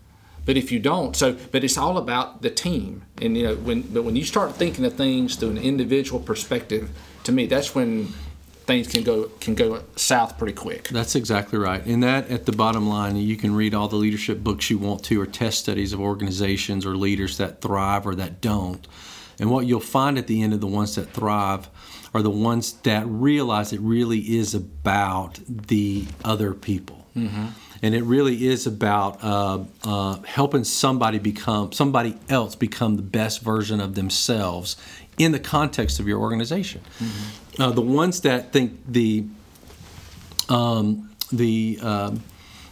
But 0.45 0.57
if 0.57 0.73
you 0.73 0.79
don't, 0.79 1.15
so 1.15 1.37
but 1.53 1.65
it's 1.65 1.79
all 1.79 1.97
about 1.99 2.43
the 2.43 2.51
team. 2.51 3.03
And 3.21 3.37
you 3.37 3.45
know, 3.45 3.55
when 3.57 3.83
but 3.83 4.05
when 4.05 4.17
you 4.17 4.25
start 4.25 4.57
thinking 4.57 4.85
of 4.85 4.95
things 4.95 5.37
through 5.37 5.51
an 5.51 5.59
individual 5.59 6.21
perspective, 6.21 6.91
to 7.25 7.33
me, 7.33 7.47
that's 7.47 7.75
when 7.75 8.13
things 8.71 8.87
can 8.87 9.03
go 9.03 9.25
can 9.41 9.55
go 9.55 9.83
south 9.97 10.39
pretty 10.39 10.53
quick. 10.53 10.89
That's 10.89 11.17
exactly 11.17 11.59
right. 11.59 11.85
And 11.85 12.03
that, 12.05 12.31
at 12.31 12.47
the 12.47 12.53
bottom 12.53 12.89
line, 12.89 13.17
you 13.17 13.37
can 13.37 13.55
read 13.55 13.75
all 13.75 13.89
the 13.89 13.97
leadership 13.97 14.45
books 14.45 14.71
you 14.71 14.79
want 14.79 15.03
to, 15.05 15.21
or 15.21 15.27
test 15.27 15.59
studies 15.59 15.93
of 15.93 16.01
organizations 16.01 16.87
or 16.87 16.97
leaders 16.97 17.37
that 17.39 17.61
thrive 17.61 18.07
or 18.07 18.15
that 18.15 18.41
don't. 18.41 18.87
And 19.41 19.51
what 19.51 19.67
you'll 19.67 19.81
find 19.81 20.19
at 20.19 20.27
the 20.29 20.43
end 20.43 20.53
of 20.53 20.61
the 20.61 20.69
ones 20.69 20.95
that 20.95 21.13
thrive 21.13 21.69
are 22.15 22.23
the 22.23 22.31
ones 22.31 22.73
that 22.83 23.07
realize 23.07 23.73
it 23.73 23.81
really 23.81 24.19
is 24.19 24.55
about 24.55 25.41
the 25.49 26.07
other 26.25 26.55
people. 26.55 27.07
And 27.83 27.95
it 27.95 28.05
really 28.05 28.47
is 28.47 28.67
about 28.67 29.23
uh, 29.23 29.65
uh, 29.85 30.21
helping 30.23 30.65
somebody 30.65 31.19
become 31.19 31.73
somebody 31.73 32.17
else 32.29 32.55
become 32.55 32.97
the 32.97 33.03
best 33.03 33.41
version 33.41 33.81
of 33.81 33.95
themselves 33.95 34.77
in 35.21 35.33
the 35.33 35.39
context 35.39 36.01
of 36.01 36.09
your 36.09 36.19
organization. 36.19 36.81
Uh, 37.59 37.71
the 37.71 37.83
ones 37.83 38.23
that 38.23 38.53
think 38.55 38.81
the 38.89 39.27
um, 40.49 41.11
the 41.31 41.79
um, 41.83 42.23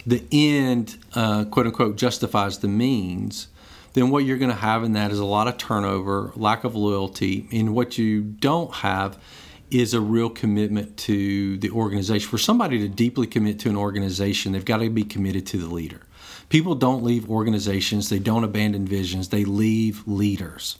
the 0.06 0.24
end, 0.32 0.96
uh, 1.14 1.44
quote 1.44 1.66
unquote, 1.66 1.96
justifies 1.96 2.58
the 2.60 2.68
means, 2.68 3.48
then 3.92 4.08
what 4.08 4.24
you're 4.24 4.38
going 4.38 4.50
to 4.50 4.56
have 4.56 4.82
in 4.82 4.94
that 4.94 5.10
is 5.10 5.18
a 5.18 5.26
lot 5.26 5.46
of 5.46 5.58
turnover, 5.58 6.32
lack 6.36 6.64
of 6.64 6.74
loyalty, 6.74 7.46
and 7.52 7.74
what 7.74 7.98
you 7.98 8.22
don't 8.22 8.72
have 8.76 9.18
is 9.70 9.92
a 9.92 10.00
real 10.00 10.30
commitment 10.30 10.96
to 10.96 11.58
the 11.58 11.68
organization. 11.68 12.26
For 12.30 12.38
somebody 12.38 12.78
to 12.78 12.88
deeply 12.88 13.26
commit 13.26 13.58
to 13.60 13.68
an 13.68 13.76
organization, 13.76 14.52
they've 14.52 14.64
got 14.64 14.78
to 14.78 14.88
be 14.88 15.04
committed 15.04 15.46
to 15.48 15.58
the 15.58 15.68
leader. 15.68 16.00
People 16.48 16.74
don't 16.74 17.04
leave 17.04 17.28
organizations, 17.28 18.08
they 18.08 18.18
don't 18.18 18.44
abandon 18.44 18.86
visions, 18.86 19.28
they 19.28 19.44
leave 19.44 20.02
leaders. 20.06 20.78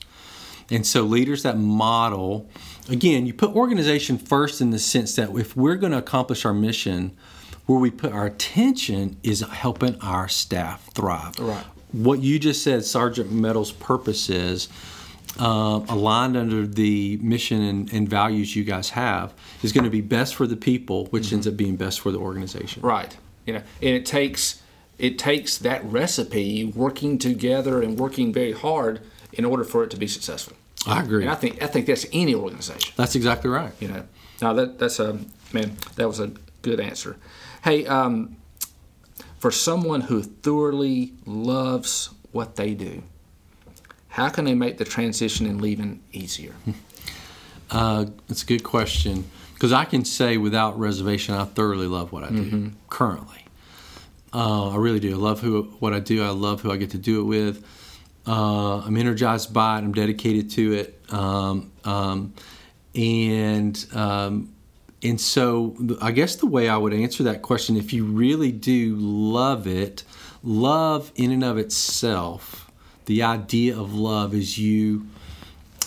And 0.70 0.87
so 0.87 1.02
leaders 1.02 1.42
that 1.44 1.57
model, 1.57 2.48
again, 2.88 3.26
you 3.26 3.33
put 3.33 3.54
organization 3.54 4.18
first 4.18 4.61
in 4.61 4.70
the 4.70 4.78
sense 4.78 5.16
that 5.16 5.31
if 5.31 5.57
we're 5.57 5.76
going 5.76 5.92
to 5.92 5.98
accomplish 5.98 6.44
our 6.44 6.54
mission, 6.54 7.16
where 7.66 7.78
we 7.78 7.90
put 7.90 8.12
our 8.12 8.26
attention 8.26 9.16
is 9.22 9.40
helping 9.40 10.00
our 10.00 10.26
staff 10.26 10.87
thrive. 10.94 11.38
Right. 11.38 11.64
What 11.92 12.20
you 12.20 12.38
just 12.38 12.62
said, 12.62 12.85
Sargent 12.85 13.31
Metal's 13.31 13.72
purpose 13.72 14.31
is 14.31 14.68
uh, 15.38 15.85
aligned 15.88 16.37
under 16.37 16.66
the 16.66 17.18
mission 17.18 17.62
and, 17.62 17.92
and, 17.92 18.09
values 18.09 18.57
you 18.57 18.64
guys 18.64 18.90
have 18.90 19.35
is 19.62 19.72
going 19.72 19.85
to 19.85 19.90
be 19.90 20.00
best 20.00 20.35
for 20.35 20.46
the 20.46 20.57
people, 20.57 21.07
which 21.07 21.26
mm-hmm. 21.26 21.37
ends 21.37 21.46
up 21.46 21.57
being 21.57 21.76
best 21.76 22.00
for 22.00 22.11
the 22.11 22.18
organization. 22.18 22.83
Right. 22.83 23.16
You 23.46 23.54
know, 23.54 23.62
and 23.83 23.94
it 23.94 24.04
takes 24.04 24.62
it 24.98 25.18
takes 25.18 25.59
that 25.59 25.85
recipe 25.85 26.64
working 26.64 27.18
together 27.18 27.83
and 27.83 27.98
working 27.98 28.33
very 28.33 28.52
hard 28.52 29.00
in 29.38 29.44
order 29.44 29.64
for 29.64 29.85
it 29.85 29.90
to 29.90 29.96
be 29.96 30.07
successful. 30.07 30.57
I 30.87 31.03
agree. 31.03 31.22
And 31.22 31.31
I 31.31 31.35
think 31.35 31.62
I 31.62 31.66
think 31.66 31.87
that's 31.87 32.07
any 32.12 32.35
organization. 32.35 32.92
That's 32.96 33.14
exactly 33.14 33.48
right. 33.48 33.72
You 33.81 33.88
know, 33.88 34.05
now 34.42 34.53
that 34.53 34.79
that's 34.79 34.98
a 34.98 35.18
man. 35.53 35.77
That 35.96 36.07
was 36.07 36.20
a 36.20 36.33
good 36.62 36.81
answer. 36.81 37.16
Hey, 37.64 37.87
um, 37.87 38.37
for 39.38 39.51
someone 39.51 40.03
who 40.03 40.22
thoroughly 40.22 41.14
loves 41.24 42.11
what 42.33 42.57
they 42.57 42.74
do, 42.74 43.03
how 44.09 44.29
can 44.29 44.44
they 44.44 44.55
make 44.55 44.79
the 44.79 44.85
transition 44.85 45.46
and 45.46 45.62
leaving 45.62 46.03
easier? 46.12 46.55
Uh, 47.70 48.07
it's 48.31 48.42
a 48.42 48.46
good 48.46 48.64
question 48.64 49.29
because 49.53 49.72
I 49.72 49.85
can 49.85 50.03
say 50.03 50.38
without 50.38 50.79
reservation, 50.79 51.35
I 51.35 51.44
thoroughly 51.44 51.87
love 51.87 52.12
what 52.12 52.24
I 52.24 52.31
do 52.31 52.44
mm-hmm. 52.44 52.68
currently. 52.88 53.44
Uh, 54.33 54.70
I 54.70 54.77
really 54.77 55.01
do. 55.01 55.12
I 55.12 55.18
love 55.18 55.40
who 55.40 55.64
what 55.79 55.92
I 55.92 56.01
do. 56.01 56.24
I 56.24 56.31
love 56.31 56.62
who 56.62 56.70
I 56.70 56.79
get 56.79 56.92
to 56.92 56.98
do 56.98 57.20
it 57.20 57.24
with. 57.24 57.62
Uh, 58.29 58.81
I'm 58.81 58.97
energized 58.99 59.55
by 59.55 59.79
it. 59.79 59.79
I'm 59.79 59.93
dedicated 59.93 60.51
to 60.51 60.73
it. 60.75 61.01
Um, 61.11 61.73
um, 61.85 62.35
and 62.95 63.87
um, 63.95 64.53
and 65.03 65.21
so 65.21 65.77
I 66.03 66.11
guess 66.11 66.37
the 66.37 66.47
way 66.47 66.69
I 66.69 66.77
would 66.77 66.93
answer 66.93 67.23
that 67.25 67.41
question, 67.41 67.77
if 67.77 67.93
you 67.93 68.05
really 68.05 68.53
do 68.53 68.97
love 68.97 69.67
it, 69.67 70.05
love 70.43 71.11
in 71.14 71.31
and 71.31 71.43
of 71.43 71.57
itself, 71.57 72.71
the 73.07 73.23
idea 73.23 73.79
of 73.79 73.95
love 73.95 74.35
is 74.35 74.59
you 74.59 75.07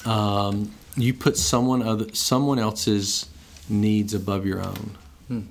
um, 0.06 0.72
you 0.96 1.14
put 1.14 1.38
someone 1.38 1.84
other 1.84 2.08
someone 2.14 2.58
else's 2.58 3.30
needs 3.70 4.14
above 4.16 4.48
your 4.48 4.62
own. 4.62 4.98
Hmm. 5.28 5.42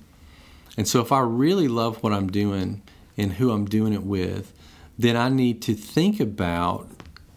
And 0.77 0.89
so 0.89 1.01
if 1.01 1.13
I 1.13 1.21
really 1.21 1.69
love 1.69 2.03
what 2.03 2.13
I'm 2.13 2.31
doing 2.31 2.83
and 3.17 3.35
who 3.35 3.53
I'm 3.53 3.67
doing 3.67 3.93
it 3.93 4.03
with, 4.03 4.53
then 5.01 5.17
I 5.17 5.29
need 5.29 5.63
to 5.63 5.75
think 5.75 6.21
about 6.21 6.89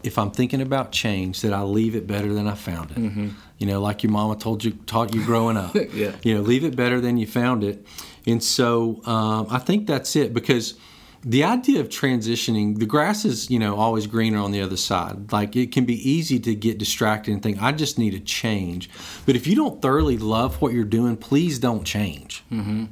if 0.03 0.17
I'm 0.17 0.31
thinking 0.31 0.61
about 0.61 0.91
change 0.91 1.41
that 1.41 1.53
I 1.53 1.61
leave 1.61 1.95
it 1.95 2.05
better 2.05 2.33
than 2.33 2.47
I 2.47 2.55
found 2.55 2.91
it. 2.91 2.97
Mm-hmm. 2.97 3.29
You 3.57 3.67
know, 3.67 3.81
like 3.81 4.03
your 4.03 4.11
mama 4.11 4.35
told 4.35 4.63
you, 4.63 4.71
taught 4.71 5.15
you 5.15 5.23
growing 5.23 5.55
up. 5.55 5.73
yeah. 5.93 6.15
You 6.23 6.35
know, 6.35 6.41
leave 6.41 6.65
it 6.65 6.75
better 6.75 6.99
than 6.99 7.17
you 7.17 7.25
found 7.25 7.63
it. 7.63 7.85
And 8.27 8.43
so 8.43 9.01
um, 9.05 9.47
I 9.49 9.59
think 9.59 9.87
that's 9.87 10.15
it 10.17 10.33
because 10.33 10.75
the 11.23 11.45
idea 11.45 11.79
of 11.79 11.87
transitioning, 11.87 12.79
the 12.79 12.85
grass 12.85 13.23
is, 13.23 13.49
you 13.49 13.59
know, 13.59 13.77
always 13.77 14.07
greener 14.07 14.39
on 14.39 14.51
the 14.51 14.61
other 14.61 14.75
side. 14.75 15.31
Like 15.31 15.55
it 15.55 15.71
can 15.71 15.85
be 15.85 16.09
easy 16.09 16.37
to 16.39 16.53
get 16.53 16.77
distracted 16.77 17.31
and 17.31 17.41
think, 17.41 17.61
I 17.61 17.71
just 17.71 17.97
need 17.97 18.13
a 18.13 18.19
change. 18.19 18.89
But 19.25 19.37
if 19.37 19.47
you 19.47 19.55
don't 19.55 19.81
thoroughly 19.81 20.17
love 20.17 20.61
what 20.61 20.73
you're 20.73 20.83
doing, 20.83 21.15
please 21.15 21.59
don't 21.59 21.85
change. 21.85 22.43
Mm-hmm 22.51 22.85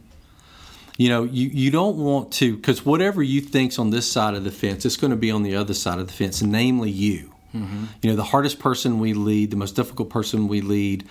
you 1.01 1.09
know 1.09 1.23
you, 1.23 1.47
you 1.47 1.71
don't 1.71 1.97
want 1.97 2.31
to 2.31 2.55
because 2.55 2.85
whatever 2.85 3.23
you 3.23 3.41
think's 3.41 3.79
on 3.79 3.89
this 3.89 4.09
side 4.09 4.35
of 4.35 4.43
the 4.43 4.51
fence 4.51 4.85
it's 4.85 4.97
going 4.97 5.09
to 5.09 5.17
be 5.17 5.31
on 5.31 5.41
the 5.41 5.55
other 5.55 5.73
side 5.73 5.97
of 5.97 6.05
the 6.05 6.13
fence 6.13 6.43
namely 6.43 6.91
you 6.91 7.33
mm-hmm. 7.55 7.85
you 8.03 8.09
know 8.09 8.15
the 8.15 8.25
hardest 8.25 8.59
person 8.59 8.99
we 8.99 9.13
lead 9.13 9.49
the 9.49 9.57
most 9.57 9.75
difficult 9.75 10.11
person 10.11 10.47
we 10.47 10.61
lead 10.61 11.03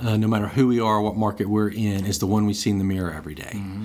uh, 0.00 0.16
no 0.16 0.26
matter 0.26 0.48
who 0.48 0.66
we 0.66 0.80
are 0.80 1.02
what 1.02 1.16
market 1.16 1.50
we're 1.50 1.68
in 1.68 2.06
is 2.06 2.18
the 2.18 2.26
one 2.26 2.46
we 2.46 2.54
see 2.54 2.70
in 2.70 2.78
the 2.78 2.84
mirror 2.84 3.12
every 3.12 3.34
day. 3.34 3.52
Mm-hmm. 3.54 3.84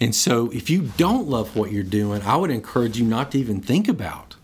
and 0.00 0.14
so 0.14 0.50
if 0.52 0.70
you 0.70 0.90
don't 0.96 1.28
love 1.28 1.54
what 1.54 1.70
you're 1.72 1.82
doing 1.82 2.22
i 2.22 2.34
would 2.34 2.50
encourage 2.50 2.98
you 2.98 3.04
not 3.04 3.32
to 3.32 3.38
even 3.38 3.60
think 3.60 3.88
about 3.88 4.36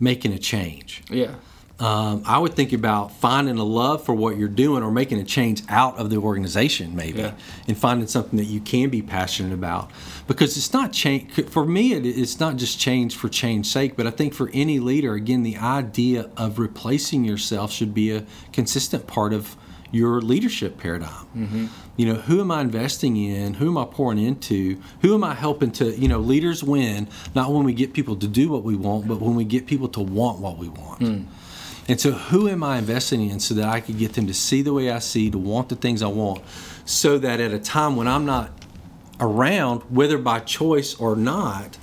making 0.00 0.32
a 0.32 0.38
change 0.38 1.02
yeah 1.10 1.34
um, 1.78 2.22
I 2.24 2.38
would 2.38 2.54
think 2.54 2.72
about 2.72 3.12
finding 3.12 3.58
a 3.58 3.64
love 3.64 4.04
for 4.04 4.14
what 4.14 4.38
you're 4.38 4.48
doing 4.48 4.82
or 4.82 4.90
making 4.90 5.20
a 5.20 5.24
change 5.24 5.62
out 5.68 5.98
of 5.98 6.08
the 6.08 6.16
organization, 6.16 6.96
maybe, 6.96 7.20
yeah. 7.20 7.34
and 7.68 7.76
finding 7.76 8.06
something 8.06 8.38
that 8.38 8.46
you 8.46 8.60
can 8.60 8.88
be 8.88 9.02
passionate 9.02 9.52
about. 9.52 9.90
Because 10.26 10.56
it's 10.56 10.72
not 10.72 10.92
change 10.92 11.32
for 11.50 11.66
me. 11.66 11.92
It, 11.92 12.06
it's 12.06 12.40
not 12.40 12.56
just 12.56 12.80
change 12.80 13.14
for 13.16 13.28
change's 13.28 13.70
sake, 13.70 13.94
but 13.94 14.06
I 14.06 14.10
think 14.10 14.32
for 14.32 14.50
any 14.54 14.78
leader, 14.78 15.14
again, 15.14 15.42
the 15.42 15.58
idea 15.58 16.30
of 16.36 16.58
replacing 16.58 17.24
yourself 17.24 17.72
should 17.72 17.92
be 17.92 18.10
a 18.10 18.24
consistent 18.52 19.06
part 19.06 19.34
of 19.34 19.54
your 19.92 20.20
leadership 20.20 20.78
paradigm. 20.78 21.26
Mm-hmm. 21.36 21.66
You 21.96 22.06
know, 22.06 22.14
who 22.14 22.40
am 22.40 22.50
I 22.50 22.60
investing 22.60 23.16
in? 23.16 23.54
Who 23.54 23.68
am 23.68 23.78
I 23.78 23.84
pouring 23.84 24.18
into? 24.18 24.80
Who 25.02 25.14
am 25.14 25.22
I 25.22 25.34
helping 25.34 25.70
to, 25.72 25.90
you 25.90 26.08
know, 26.08 26.18
leaders 26.18 26.64
win 26.64 27.08
not 27.34 27.52
when 27.52 27.64
we 27.64 27.72
get 27.72 27.92
people 27.92 28.16
to 28.16 28.26
do 28.26 28.48
what 28.48 28.64
we 28.64 28.76
want, 28.76 29.06
but 29.06 29.20
when 29.20 29.34
we 29.34 29.44
get 29.44 29.66
people 29.66 29.88
to 29.90 30.00
want 30.00 30.40
what 30.40 30.58
we 30.58 30.68
want. 30.68 31.00
Mm. 31.00 31.26
And 31.88 32.00
so, 32.00 32.12
who 32.12 32.48
am 32.48 32.64
I 32.64 32.78
investing 32.78 33.28
in 33.28 33.38
so 33.38 33.54
that 33.54 33.68
I 33.68 33.80
could 33.80 33.96
get 33.96 34.14
them 34.14 34.26
to 34.26 34.34
see 34.34 34.60
the 34.62 34.72
way 34.72 34.90
I 34.90 34.98
see, 34.98 35.30
to 35.30 35.38
want 35.38 35.68
the 35.68 35.76
things 35.76 36.02
I 36.02 36.08
want, 36.08 36.42
so 36.84 37.16
that 37.18 37.40
at 37.40 37.52
a 37.52 37.60
time 37.60 37.94
when 37.94 38.08
I'm 38.08 38.26
not 38.26 38.50
around, 39.20 39.82
whether 39.82 40.18
by 40.18 40.40
choice 40.40 40.94
or 40.96 41.14
not, 41.14 41.78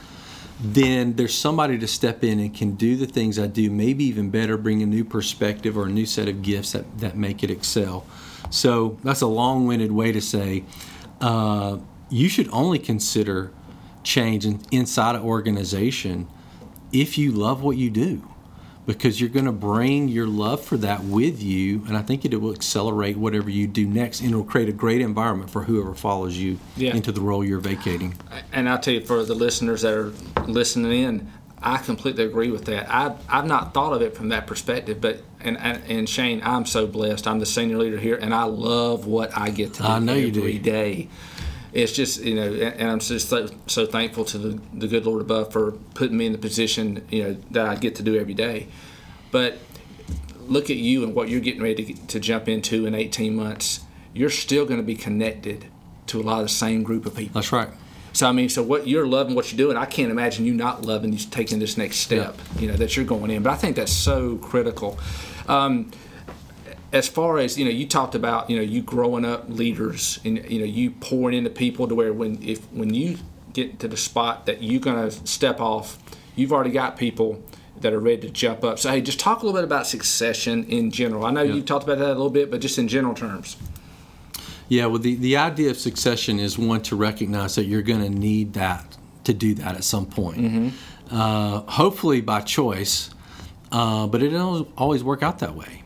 then 0.60 1.16
there's 1.16 1.34
somebody 1.34 1.78
to 1.78 1.88
step 1.88 2.24
in 2.24 2.40
and 2.40 2.54
can 2.54 2.76
do 2.76 2.98
the 2.98 3.06
things 3.06 3.40
I 3.40 3.48
do, 3.48 3.70
maybe 3.70 4.04
even 4.04 4.30
better, 4.30 4.58
bring 4.58 4.84
a 4.84 4.86
new 4.86 5.06
perspective 5.06 5.78
or 5.78 5.86
a 5.86 5.90
new 5.90 6.06
set 6.06 6.28
of 6.28 6.42
gifts 6.42 6.74
that, 6.74 7.00
that 7.00 7.16
make 7.16 7.42
it 7.42 7.50
excel. 7.50 8.06
So, 8.50 8.98
that's 9.04 9.22
a 9.22 9.28
long 9.28 9.68
winded 9.68 9.94
way 9.94 10.12
to 10.12 10.22
say 10.22 10.66
uh, 11.22 11.78
you 12.10 12.28
should 12.28 12.50
only 12.50 12.78
consider 12.78 13.54
change 14.04 14.46
in, 14.46 14.60
inside 14.70 15.16
an 15.16 15.22
organization 15.22 16.28
if 16.92 17.18
you 17.18 17.32
love 17.32 17.64
what 17.64 17.78
you 17.78 17.90
do 17.90 18.33
because 18.86 19.20
you're 19.20 19.30
going 19.30 19.46
to 19.46 19.52
bring 19.52 20.08
your 20.08 20.28
love 20.28 20.64
for 20.64 20.78
that 20.78 21.04
with 21.04 21.42
you 21.42 21.84
and 21.88 21.96
i 21.96 22.02
think 22.02 22.26
it 22.26 22.36
will 22.36 22.54
accelerate 22.54 23.18
whatever 23.18 23.50
you 23.50 23.68
do 23.68 23.86
next 23.86 24.22
and 24.22 24.30
it'll 24.30 24.44
create 24.44 24.70
a 24.70 24.74
great 24.74 25.02
environment 25.02 25.50
for 25.50 25.64
whoever 25.64 25.94
follows 25.94 26.38
you 26.38 26.60
yeah. 26.76 26.94
into 26.94 27.12
the 27.12 27.22
role 27.22 27.44
you're 27.44 27.60
vacating 27.60 28.16
and 28.52 28.70
i'll 28.70 28.80
tell 28.80 28.94
you 28.94 29.02
for 29.02 29.24
the 29.24 29.36
listeners 29.36 29.82
that 29.82 29.94
are 29.94 30.14
listening 30.48 30.92
in 30.92 31.32
i 31.62 31.78
completely 31.78 32.24
agree 32.24 32.52
with 32.52 32.66
that 32.66 32.90
i've, 32.94 33.18
I've 33.30 33.46
not 33.46 33.74
thought 33.74 33.94
of 33.94 34.02
it 34.02 34.16
from 34.16 34.30
that 34.30 34.48
perspective 34.48 35.00
but 35.00 35.22
and, 35.40 35.58
and, 35.58 35.84
and 35.88 36.10
shane 36.10 36.42
i'm 36.44 36.66
so 36.66 36.88
blessed 36.88 37.28
i'm 37.28 37.40
the 37.40 37.46
senior 37.46 37.78
leader 37.78 37.98
here 37.98 38.16
and 38.16 38.34
i 38.34 38.44
love 38.44 39.08
what 39.08 39.38
i 39.38 39.50
get 39.50 39.76
to 39.76 39.84
do 39.84 39.88
I 39.88 40.00
know 40.00 40.14
every 40.14 40.26
you 40.26 40.32
do. 40.32 40.60
day 40.60 41.10
it's 41.74 41.92
just 41.92 42.22
you 42.22 42.36
know, 42.36 42.54
and 42.54 42.92
I'm 42.92 43.00
just 43.00 43.30
so, 43.30 43.50
so 43.68 43.86
thankful 43.86 44.26
to 44.26 44.38
the, 44.38 44.62
the 44.74 44.88
good 44.88 45.06
Lord 45.06 45.22
above 45.22 45.52
for 45.52 45.72
putting 45.96 46.18
me 46.18 46.28
in 46.28 46.32
the 46.32 46.38
position 46.38 47.06
you 47.10 47.24
know 47.24 47.38
that 47.52 47.66
I 47.66 47.76
get 47.76 47.96
to 47.96 48.04
do 48.04 48.18
every 48.18 48.36
day. 48.36 48.68
But 49.32 49.58
look 50.42 50.70
at 50.70 50.78
you 50.78 51.04
and 51.04 51.16
what 51.16 51.30
you're 51.30 51.42
getting 51.42 51.64
ready 51.64 51.94
to, 51.94 52.08
to 52.08 52.20
jump 52.20 52.48
into 52.48 52.86
in 52.86 52.94
18 52.94 53.36
months. 53.36 53.82
You're 54.14 54.30
still 54.30 54.66
going 54.66 54.80
to 54.80 54.86
be 54.86 54.96
connected 54.96 55.66
to 56.08 56.22
a 56.22 56.24
lot 56.24 56.38
of 56.38 56.44
the 56.44 56.50
same 56.50 56.84
group 56.84 57.06
of 57.06 57.16
people. 57.16 57.34
That's 57.34 57.52
right. 57.52 57.70
So 58.12 58.30
I 58.30 58.32
mean, 58.32 58.50
so 58.50 58.62
what 58.62 58.88
you're 58.88 59.08
loving 59.08 59.34
what 59.34 59.52
you're 59.52 59.58
doing, 59.58 59.76
I 59.76 59.86
can't 59.86 60.12
imagine 60.12 60.46
you 60.46 60.54
not 60.54 60.84
loving 60.84 61.14
you 61.14 61.20
taking 61.20 61.58
this 61.58 61.78
next 61.78 61.98
step. 61.98 62.38
Yeah. 62.56 62.62
You 62.62 62.68
know 62.68 62.76
that 62.76 62.96
you're 62.96 63.06
going 63.06 63.32
in, 63.32 63.42
but 63.42 63.50
I 63.52 63.56
think 63.56 63.76
that's 63.76 63.92
so 63.92 64.38
critical. 64.38 65.00
Um, 65.48 65.92
as 66.94 67.10
far 67.10 67.40
as 67.40 67.58
you 67.58 67.66
know, 67.66 67.72
you 67.72 67.88
talked 67.88 68.16
about 68.16 68.50
you 68.50 68.56
know 68.56 68.62
you 68.62 68.82
growing 68.82 69.26
up 69.26 69.46
leaders 69.50 70.20
and 70.24 70.50
you 70.50 70.60
know 70.60 70.66
you 70.66 70.92
pouring 70.92 71.36
into 71.36 71.50
people 71.50 71.88
to 71.88 71.96
where 71.96 72.14
when 72.14 72.42
if 72.42 72.64
when 72.72 72.94
you 72.94 73.18
get 73.52 73.80
to 73.80 73.88
the 73.88 73.98
spot 73.98 74.46
that 74.46 74.64
you're 74.64 74.80
going 74.80 75.10
to 75.10 75.28
step 75.28 75.60
off, 75.60 75.98
you've 76.36 76.54
already 76.54 76.72
got 76.72 76.98
people 76.98 77.44
that 77.82 77.94
are 77.94 78.00
ready 78.00 78.22
to 78.22 78.30
jump 78.30 78.64
up. 78.64 78.80
So 78.80 78.92
hey, 78.92 79.02
just 79.02 79.20
talk 79.20 79.42
a 79.42 79.46
little 79.46 79.60
bit 79.60 79.64
about 79.66 79.88
succession 79.88 80.64
in 80.66 80.92
general. 80.92 81.26
I 81.26 81.32
know 81.32 81.42
yeah. 81.42 81.56
you 81.56 81.64
talked 81.64 81.84
about 81.84 81.98
that 81.98 82.08
a 82.08 82.16
little 82.16 82.30
bit, 82.30 82.52
but 82.52 82.62
just 82.62 82.78
in 82.78 82.88
general 82.88 83.16
terms. 83.16 83.58
Yeah, 84.70 84.86
well, 84.86 85.00
the, 85.00 85.16
the 85.16 85.38
idea 85.38 85.70
of 85.72 85.78
succession 85.78 86.40
is 86.40 86.58
one 86.58 86.82
to 86.84 86.96
recognize 86.96 87.56
that 87.56 87.66
you're 87.66 87.82
going 87.82 88.02
to 88.02 88.10
need 88.10 88.54
that 88.54 88.98
to 89.26 89.34
do 89.34 89.54
that 89.56 89.76
at 89.76 89.84
some 89.84 90.06
point. 90.06 90.38
Mm-hmm. 90.38 91.16
Uh, 91.16 91.60
hopefully 91.72 92.22
by 92.22 92.42
choice, 92.42 93.10
uh, 93.72 94.08
but 94.08 94.24
it 94.24 94.30
doesn't 94.30 94.70
always 94.78 95.04
work 95.04 95.22
out 95.22 95.40
that 95.40 95.56
way. 95.56 95.83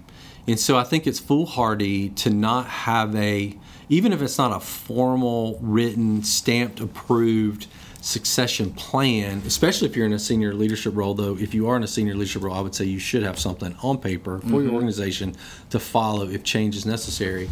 And 0.48 0.60
so 0.60 0.78
I 0.78 0.84
think 0.84 1.06
it's 1.06 1.20
foolhardy 1.20 2.10
to 2.10 2.30
not 2.30 2.68
have 2.68 3.14
a, 3.16 3.58
even 3.90 4.14
if 4.14 4.22
it's 4.22 4.38
not 4.38 4.56
a 4.56 4.60
formal, 4.62 5.60
written, 5.62 6.24
stamped, 6.24 6.80
approved 6.80 7.68
succession 8.00 8.72
plan, 8.72 9.42
especially 9.46 9.90
if 9.90 9.96
you're 9.96 10.06
in 10.06 10.14
a 10.14 10.20
senior 10.20 10.54
leadership 10.54 10.96
role, 10.96 11.14
though, 11.14 11.38
if 11.38 11.54
you 11.54 11.68
are 11.68 11.76
in 11.76 11.84
a 11.84 11.88
senior 11.88 12.14
leadership 12.14 12.44
role, 12.44 12.56
I 12.56 12.62
would 12.62 12.74
say 12.74 12.86
you 12.86 13.00
should 13.00 13.24
have 13.24 13.38
something 13.38 13.76
on 13.84 13.98
paper 13.98 14.40
for 14.40 14.46
mm-hmm. 14.46 14.66
your 14.66 14.74
organization 14.74 15.36
to 15.72 15.80
follow 15.80 16.30
if 16.30 16.44
change 16.44 16.78
is 16.78 16.86
necessary. 16.86 17.50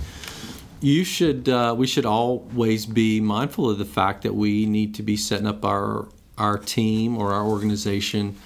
You 0.79 1.03
should, 1.03 1.49
uh, 1.49 1.75
we 1.77 1.87
should 1.87 2.05
always 2.05 2.85
be 2.85 3.19
mindful 3.19 3.69
of 3.69 3.77
the 3.77 3.85
fact 3.85 4.21
that 4.23 4.35
we 4.35 4.65
need 4.65 4.95
to 4.95 5.03
be 5.03 5.17
setting 5.17 5.47
up 5.47 5.65
our, 5.65 6.07
our 6.37 6.57
team 6.57 7.17
or 7.17 7.33
our 7.33 7.43
organization 7.43 8.37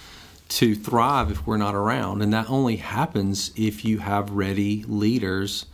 to 0.49 0.75
thrive 0.75 1.31
if 1.31 1.45
we're 1.45 1.57
not 1.57 1.75
around. 1.75 2.21
And 2.21 2.33
that 2.33 2.49
only 2.49 2.77
happens 2.77 3.51
if 3.55 3.85
you 3.85 3.99
have 3.99 4.31
ready 4.31 4.83
leaders 4.87 5.65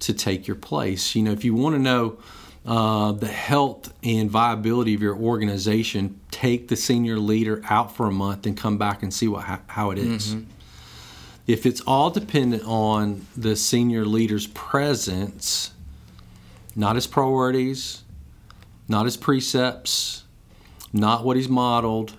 to 0.00 0.12
take 0.12 0.46
your 0.46 0.56
place. 0.56 1.14
You 1.14 1.22
know, 1.22 1.32
if 1.32 1.44
you 1.44 1.54
want 1.54 1.74
to 1.74 1.78
know 1.78 2.18
uh, 2.66 3.12
the 3.12 3.28
health 3.28 3.92
and 4.02 4.30
viability 4.30 4.94
of 4.94 5.02
your 5.02 5.16
organization, 5.16 6.20
take 6.30 6.68
the 6.68 6.76
senior 6.76 7.18
leader 7.18 7.62
out 7.68 7.96
for 7.96 8.06
a 8.06 8.12
month 8.12 8.46
and 8.46 8.56
come 8.56 8.76
back 8.76 9.02
and 9.02 9.12
see 9.12 9.28
what 9.28 9.44
how 9.66 9.90
it 9.90 9.98
is. 9.98 10.34
Mm-hmm. 10.34 10.50
If 11.46 11.66
it's 11.66 11.80
all 11.80 12.10
dependent 12.10 12.62
on 12.64 13.26
the 13.36 13.56
senior 13.56 14.04
leader's 14.04 14.46
presence, 14.48 15.72
not 16.76 16.94
his 16.94 17.06
priorities, 17.06 18.02
not 18.86 19.06
his 19.06 19.16
precepts, 19.16 20.24
not 20.92 21.24
what 21.24 21.36
he's 21.36 21.48
modeled, 21.48 22.12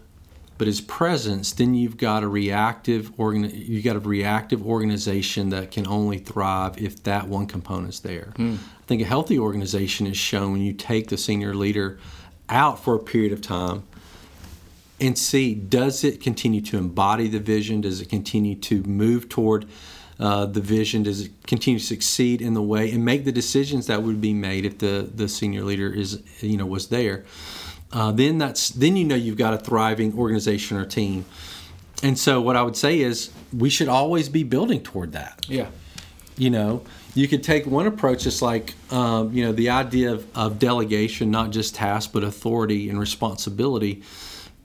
but 0.61 0.67
his 0.67 0.79
presence, 0.79 1.53
then 1.53 1.73
you've 1.73 1.97
got 1.97 2.21
a 2.21 2.27
reactive 2.27 3.11
organ 3.19 3.49
you 3.51 3.81
got 3.81 3.95
a 3.95 3.99
reactive 3.99 4.63
organization 4.63 5.49
that 5.49 5.71
can 5.71 5.87
only 5.87 6.19
thrive 6.19 6.77
if 6.77 7.01
that 7.01 7.27
one 7.27 7.47
component's 7.47 8.01
there. 8.01 8.31
Hmm. 8.35 8.57
I 8.79 8.83
think 8.85 9.01
a 9.01 9.05
healthy 9.05 9.39
organization 9.39 10.05
is 10.05 10.17
shown 10.17 10.51
when 10.51 10.61
you 10.61 10.73
take 10.73 11.07
the 11.07 11.17
senior 11.17 11.55
leader 11.55 11.97
out 12.47 12.79
for 12.79 12.93
a 12.93 12.99
period 12.99 13.33
of 13.33 13.41
time 13.41 13.81
and 14.99 15.17
see 15.17 15.55
does 15.55 16.03
it 16.03 16.21
continue 16.21 16.61
to 16.61 16.77
embody 16.77 17.27
the 17.27 17.39
vision? 17.39 17.81
Does 17.81 17.99
it 17.99 18.09
continue 18.09 18.53
to 18.53 18.83
move 18.83 19.29
toward 19.29 19.65
uh, 20.19 20.45
the 20.45 20.61
vision? 20.61 21.01
Does 21.01 21.21
it 21.21 21.31
continue 21.47 21.79
to 21.79 21.85
succeed 21.87 22.39
in 22.39 22.53
the 22.53 22.61
way 22.61 22.91
and 22.91 23.03
make 23.03 23.25
the 23.25 23.31
decisions 23.31 23.87
that 23.87 24.03
would 24.03 24.21
be 24.21 24.35
made 24.35 24.65
if 24.65 24.77
the, 24.77 25.09
the 25.11 25.27
senior 25.27 25.63
leader 25.63 25.91
is 25.91 26.21
you 26.39 26.55
know 26.55 26.67
was 26.67 26.89
there? 26.89 27.25
Uh, 27.93 28.11
then 28.11 28.37
that's 28.37 28.69
then 28.69 28.95
you 28.95 29.05
know 29.05 29.15
you've 29.15 29.37
got 29.37 29.53
a 29.53 29.57
thriving 29.57 30.17
organization 30.17 30.77
or 30.77 30.85
team. 30.85 31.25
And 32.03 32.17
so 32.17 32.41
what 32.41 32.55
I 32.55 32.63
would 32.63 32.75
say 32.75 32.99
is 32.99 33.31
we 33.55 33.69
should 33.69 33.87
always 33.87 34.29
be 34.29 34.43
building 34.43 34.81
toward 34.81 35.11
that. 35.11 35.45
Yeah. 35.47 35.67
You 36.37 36.49
know, 36.49 36.83
you 37.13 37.27
could 37.27 37.43
take 37.43 37.67
one 37.67 37.85
approach 37.85 38.23
that's 38.23 38.41
like 38.41 38.73
um, 38.91 39.33
you 39.33 39.45
know 39.45 39.51
the 39.51 39.69
idea 39.69 40.13
of, 40.13 40.37
of, 40.37 40.59
delegation, 40.59 41.29
not 41.29 41.51
just 41.51 41.75
task 41.75 42.11
but 42.13 42.23
authority 42.23 42.89
and 42.89 42.99
responsibility. 42.99 44.03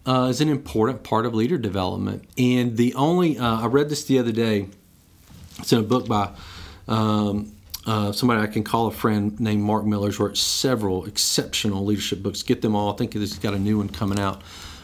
Uh, 0.06 0.28
is 0.28 0.40
an 0.40 0.48
important 0.48 1.02
part 1.02 1.26
of 1.26 1.34
leader 1.34 1.58
development. 1.58 2.22
And 2.38 2.76
the 2.76 2.94
only, 2.94 3.38
uh, 3.38 3.62
I 3.62 3.66
read 3.66 3.88
this 3.88 4.04
the 4.04 4.20
other 4.20 4.30
day, 4.30 4.68
it's 5.58 5.72
in 5.72 5.80
a 5.80 5.82
book 5.82 6.06
by 6.06 6.30
um, 6.86 7.55
uh, 7.86 8.10
somebody 8.10 8.42
I 8.42 8.48
can 8.48 8.64
call 8.64 8.88
a 8.88 8.90
friend 8.90 9.38
named 9.38 9.62
Mark 9.62 9.84
Miller's 9.84 10.18
wrote 10.18 10.36
several 10.36 11.04
exceptional 11.04 11.84
leadership 11.84 12.20
books. 12.20 12.42
Get 12.42 12.60
them 12.60 12.74
all. 12.74 12.92
I 12.92 12.96
think 12.96 13.12
he's 13.12 13.38
got 13.38 13.54
a 13.54 13.58
new 13.58 13.78
one 13.78 13.88
coming 13.88 14.18
out. 14.18 14.42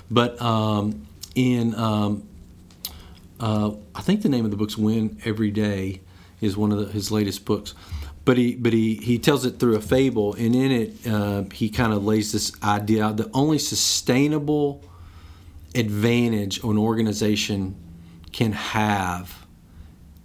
But 0.09 0.41
um, 0.41 1.05
in, 1.35 1.75
um, 1.75 2.29
uh, 3.41 3.73
I 3.95 4.03
think 4.03 4.23
the 4.23 4.29
name 4.29 4.45
of 4.45 4.53
the 4.53 4.57
book's 4.57 4.79
Win 4.79 5.21
Every 5.25 5.51
Day 5.51 6.01
is 6.41 6.57
one 6.57 6.71
of 6.71 6.79
the, 6.79 6.87
his 6.87 7.11
latest 7.11 7.45
books. 7.45 7.75
But 8.25 8.37
he, 8.37 8.55
but 8.55 8.73
he, 8.73 8.95
he 8.95 9.19
tells 9.19 9.45
it 9.45 9.59
through 9.59 9.75
a 9.75 9.81
fable, 9.81 10.35
and 10.35 10.55
in 10.55 10.71
it 10.71 11.07
uh, 11.09 11.43
he 11.53 11.69
kind 11.71 11.93
of 11.93 12.05
lays 12.05 12.31
this 12.31 12.53
idea 12.63 13.05
out: 13.05 13.17
the 13.17 13.29
only 13.35 13.59
sustainable 13.59 14.81
advantage 15.75 16.63
an 16.63 16.79
organization 16.79 17.75
can 18.31 18.53
have 18.53 19.45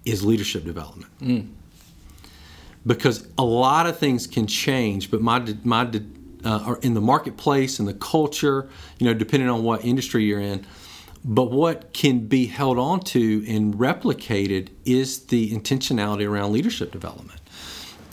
is 0.06 0.24
leadership 0.24 0.64
development. 0.64 1.12
Mm 1.20 1.57
because 2.88 3.28
a 3.38 3.44
lot 3.44 3.86
of 3.86 3.98
things 4.00 4.26
can 4.26 4.48
change, 4.48 5.12
but 5.12 5.22
my 5.22 5.40
my 5.64 5.90
uh, 6.44 6.76
in 6.82 6.94
the 6.94 7.02
marketplace 7.02 7.80
and 7.80 7.88
the 7.88 7.94
culture, 7.94 8.70
you 9.00 9.06
know, 9.06 9.14
depending 9.14 9.50
on 9.50 9.64
what 9.64 9.84
industry 9.84 10.24
you're 10.24 10.40
in. 10.40 10.66
But 11.26 11.52
what 11.52 11.92
can 11.94 12.28
be 12.28 12.46
held 12.46 12.80
on 12.80 13.02
to 13.02 13.44
and 13.50 13.74
replicated 13.74 14.70
is 14.86 15.26
the 15.26 15.52
intentionality 15.52 16.28
around 16.28 16.54
leadership 16.54 16.92
development. 16.92 17.42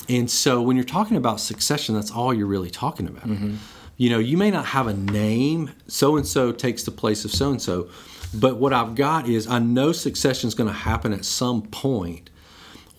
And 0.08 0.28
so 0.28 0.60
when 0.60 0.76
you're 0.76 0.84
talking 0.84 1.16
about 1.16 1.38
succession, 1.38 1.94
that's 1.94 2.10
all 2.10 2.34
you're 2.34 2.48
really 2.48 2.70
talking 2.70 3.06
about. 3.06 3.24
Mm-hmm. 3.24 3.56
You 3.96 4.10
know, 4.10 4.18
you 4.18 4.36
may 4.36 4.50
not 4.50 4.66
have 4.66 4.88
a 4.88 4.94
name, 4.94 5.70
so 5.86 6.16
and 6.16 6.26
so 6.26 6.50
takes 6.50 6.82
the 6.82 6.90
place 6.90 7.24
of 7.24 7.30
so 7.30 7.50
and 7.50 7.62
so, 7.62 7.88
but 8.34 8.56
what 8.56 8.72
I've 8.72 8.96
got 8.96 9.28
is 9.28 9.46
I 9.46 9.60
know 9.60 9.92
succession 9.92 10.48
is 10.48 10.54
going 10.54 10.68
to 10.68 10.74
happen 10.74 11.12
at 11.12 11.24
some 11.24 11.62
point 11.62 12.30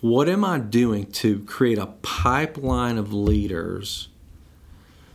what 0.05 0.29
am 0.29 0.45
I 0.45 0.59
doing 0.59 1.11
to 1.13 1.39
create 1.45 1.79
a 1.79 1.87
pipeline 1.87 2.99
of 2.99 3.11
leaders 3.11 4.09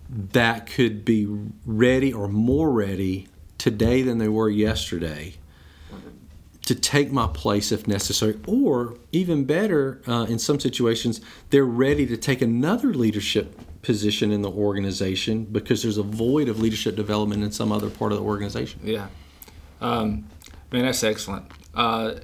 that 0.09 0.67
could 0.67 1.05
be 1.05 1.29
ready 1.65 2.13
or 2.13 2.27
more 2.27 2.73
ready 2.73 3.29
today 3.57 4.03
than 4.03 4.19
they 4.19 4.27
were 4.27 4.51
yesterday 4.51 5.35
to 6.63 6.75
take 6.75 7.13
my 7.13 7.29
place 7.29 7.71
if 7.71 7.87
necessary, 7.87 8.37
or 8.49 8.97
even 9.13 9.45
better, 9.45 10.03
uh, 10.09 10.27
in 10.29 10.41
some 10.41 10.59
situations, 10.59 11.21
they're 11.51 11.65
ready 11.65 12.05
to 12.07 12.17
take 12.17 12.43
another 12.43 12.93
leadership 12.93 13.61
position 13.83 14.33
in 14.33 14.43
the 14.43 14.51
organization 14.51 15.45
because 15.45 15.83
there's 15.83 15.99
a 15.99 16.03
void 16.03 16.49
of 16.49 16.59
leadership 16.59 16.97
development 16.97 17.45
in 17.45 17.53
some 17.53 17.71
other 17.71 17.91
part 17.91 18.11
of 18.11 18.19
the 18.19 18.25
organization. 18.25 18.81
Yeah. 18.83 19.07
Um, 19.81 20.27
man, 20.73 20.85
that's 20.85 21.05
excellent. 21.05 21.47
Uh, 21.77 22.15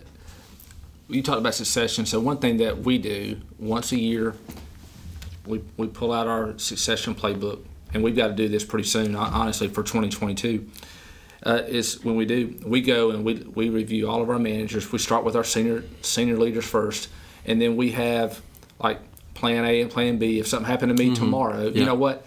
you 1.09 1.23
talked 1.23 1.39
about 1.39 1.55
succession. 1.55 2.07
So 2.07 2.21
one 2.21 2.39
thing 2.39 2.57
that 2.59 2.79
we 2.79 2.99
do 2.99 3.41
once 3.59 3.93
a 3.93 3.99
year, 3.99 4.35
we, 5.47 5.63
we 5.77 5.87
pull 5.87 6.13
out 6.13 6.27
our 6.27 6.59
succession 6.59 7.15
playbook, 7.15 7.65
and 7.95 8.03
we've 8.03 8.17
got 8.17 8.29
to 8.29 8.35
do 8.35 8.49
this 8.49 8.65
pretty 8.65 8.89
soon, 8.89 9.15
honestly, 9.15 9.69
for 9.69 9.83
2022. 9.83 10.69
Uh, 11.45 11.63
is 11.69 12.03
when 12.03 12.17
we 12.17 12.25
do 12.25 12.59
we 12.67 12.81
go 12.81 13.11
and 13.11 13.25
we, 13.25 13.35
we 13.35 13.69
review 13.69 14.09
all 14.09 14.21
of 14.21 14.29
our 14.31 14.39
managers. 14.39 14.91
We 14.91 14.99
start 14.99 15.23
with 15.23 15.37
our 15.37 15.45
senior 15.45 15.85
senior 16.01 16.37
leaders 16.37 16.65
first, 16.65 17.09
and 17.45 17.61
then 17.61 17.77
we 17.77 17.93
have 17.93 18.41
like 18.81 19.01
plan 19.35 19.65
A 19.65 19.81
and 19.81 19.89
plan 19.89 20.19
B. 20.19 20.41
If 20.41 20.49
something 20.49 20.67
happened 20.67 20.97
to 20.97 21.01
me 21.01 21.11
mm-hmm. 21.11 21.23
tomorrow, 21.23 21.65
yeah. 21.65 21.79
you 21.79 21.85
know 21.85 21.95
what? 21.95 22.27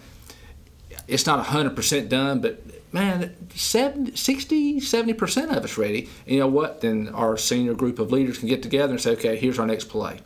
It's 1.08 1.26
not 1.26 1.46
hundred 1.48 1.76
percent 1.76 2.08
done, 2.08 2.40
but 2.40 2.62
man, 2.92 3.36
70, 3.54 4.16
60, 4.16 4.80
70% 4.82 5.56
of 5.56 5.64
us 5.64 5.78
ready. 5.78 6.10
And 6.26 6.36
you 6.36 6.40
know 6.40 6.48
what? 6.48 6.82
Then 6.82 7.10
our 7.10 7.38
senior 7.38 7.74
group 7.74 8.00
of 8.00 8.12
leaders 8.12 8.40
can 8.40 8.48
get 8.48 8.64
together 8.64 8.94
and 8.94 9.02
say, 9.02 9.12
okay, 9.12 9.38
here's 9.38 9.60
our 9.60 9.68
next 9.68 9.86
play. 9.86 10.20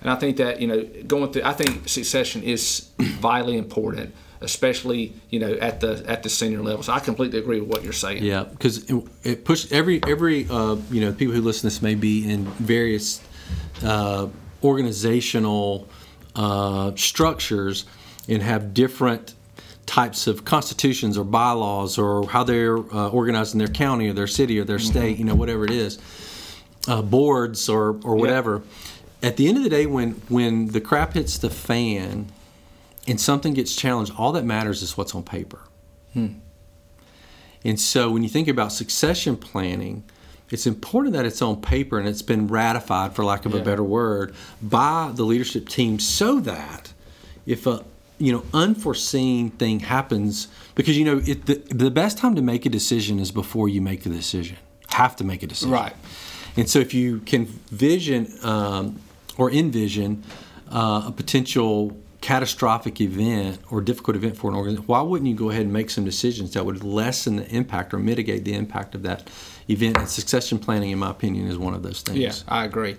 And 0.00 0.10
I 0.10 0.16
think 0.16 0.36
that, 0.36 0.60
you 0.60 0.66
know, 0.66 0.84
going 1.06 1.32
through, 1.32 1.42
I 1.44 1.52
think 1.52 1.88
succession 1.88 2.42
is 2.42 2.90
vitally 2.98 3.56
important 3.56 4.14
especially 4.40 5.14
you 5.30 5.38
know 5.38 5.54
at 5.54 5.80
the 5.80 6.04
at 6.06 6.22
the 6.22 6.28
senior 6.28 6.62
level. 6.62 6.82
So 6.82 6.92
I 6.92 7.00
completely 7.00 7.38
agree 7.38 7.60
with 7.60 7.70
what 7.70 7.82
you're 7.82 7.92
saying. 7.92 8.22
Yeah, 8.22 8.44
because 8.44 8.88
it, 8.90 9.04
it 9.22 9.44
pushes 9.44 9.72
every 9.72 10.02
every 10.06 10.48
uh, 10.48 10.76
you 10.90 11.00
know 11.00 11.12
people 11.12 11.34
who 11.34 11.40
listen 11.40 11.60
to 11.62 11.66
this 11.66 11.82
may 11.82 11.94
be 11.94 12.28
in 12.28 12.44
various 12.44 13.20
uh, 13.82 14.28
organizational 14.62 15.88
uh, 16.34 16.94
structures 16.96 17.86
and 18.28 18.42
have 18.42 18.74
different 18.74 19.34
types 19.86 20.26
of 20.26 20.44
constitutions 20.44 21.16
or 21.16 21.24
bylaws 21.24 21.96
or 21.96 22.28
how 22.28 22.44
they're 22.44 22.78
uh, 22.78 23.08
organized 23.08 23.54
in 23.54 23.58
their 23.58 23.68
county 23.68 24.08
or 24.08 24.12
their 24.12 24.26
city 24.26 24.58
or 24.58 24.64
their 24.64 24.78
mm-hmm. 24.78 24.90
state, 24.90 25.18
you 25.18 25.24
know, 25.24 25.34
whatever 25.34 25.64
it 25.64 25.70
is, 25.70 25.98
uh, 26.88 27.00
boards 27.02 27.68
or, 27.68 27.98
or 28.02 28.16
whatever. 28.16 28.62
At 29.22 29.36
the 29.36 29.48
end 29.48 29.56
of 29.56 29.64
the 29.64 29.70
day, 29.70 29.86
when, 29.86 30.12
when 30.28 30.68
the 30.68 30.80
crap 30.80 31.14
hits 31.14 31.38
the 31.38 31.50
fan 31.50 32.26
and 33.06 33.20
something 33.20 33.54
gets 33.54 33.74
challenged, 33.74 34.12
all 34.18 34.32
that 34.32 34.44
matters 34.44 34.82
is 34.82 34.96
what's 34.96 35.14
on 35.14 35.22
paper. 35.22 35.60
Hmm. 36.12 36.34
And 37.64 37.80
so 37.80 38.10
when 38.10 38.22
you 38.22 38.28
think 38.28 38.48
about 38.48 38.72
succession 38.72 39.36
planning, 39.36 40.04
it's 40.50 40.66
important 40.66 41.14
that 41.14 41.24
it's 41.24 41.42
on 41.42 41.60
paper 41.60 41.98
and 41.98 42.08
it's 42.08 42.22
been 42.22 42.46
ratified, 42.46 43.14
for 43.14 43.24
lack 43.24 43.46
of 43.46 43.54
yeah. 43.54 43.60
a 43.60 43.64
better 43.64 43.82
word, 43.82 44.34
by 44.62 45.10
the 45.12 45.24
leadership 45.24 45.68
team 45.68 45.98
so 45.98 46.38
that 46.40 46.92
if 47.46 47.66
a 47.66 47.84
you 48.18 48.32
know 48.32 48.44
unforeseen 48.54 49.50
thing 49.50 49.80
happens 49.80 50.48
because 50.74 50.96
you 50.96 51.04
know 51.04 51.22
it, 51.26 51.46
the, 51.46 51.54
the 51.74 51.90
best 51.90 52.18
time 52.18 52.34
to 52.34 52.42
make 52.42 52.66
a 52.66 52.68
decision 52.68 53.18
is 53.18 53.30
before 53.30 53.68
you 53.68 53.80
make 53.80 54.02
the 54.02 54.10
decision. 54.10 54.56
Have 54.90 55.16
to 55.16 55.24
make 55.24 55.42
a 55.42 55.46
decision. 55.46 55.72
Right. 55.72 55.94
And 56.56 56.68
so 56.70 56.78
if 56.78 56.94
you 56.94 57.20
can 57.20 57.44
vision 57.44 58.32
um, 58.42 58.98
or 59.36 59.50
envision 59.50 60.24
uh, 60.70 61.04
a 61.06 61.12
potential 61.12 61.96
catastrophic 62.22 63.00
event 63.00 63.60
or 63.70 63.80
difficult 63.80 64.16
event 64.16 64.36
for 64.36 64.50
an 64.50 64.56
organization 64.56 64.86
why 64.86 65.00
wouldn't 65.02 65.28
you 65.28 65.36
go 65.36 65.50
ahead 65.50 65.62
and 65.62 65.72
make 65.72 65.90
some 65.90 66.04
decisions 66.04 66.54
that 66.54 66.64
would 66.64 66.82
lessen 66.82 67.36
the 67.36 67.48
impact 67.54 67.92
or 67.92 67.98
mitigate 67.98 68.44
the 68.44 68.54
impact 68.54 68.94
of 68.94 69.02
that 69.02 69.28
event? 69.68 69.98
And 69.98 70.08
succession 70.08 70.58
planning 70.58 70.90
in 70.90 70.98
my 70.98 71.10
opinion 71.10 71.46
is 71.46 71.58
one 71.58 71.74
of 71.74 71.82
those 71.82 72.00
things. 72.00 72.18
Yeah 72.18 72.32
i 72.48 72.64
agree. 72.64 72.96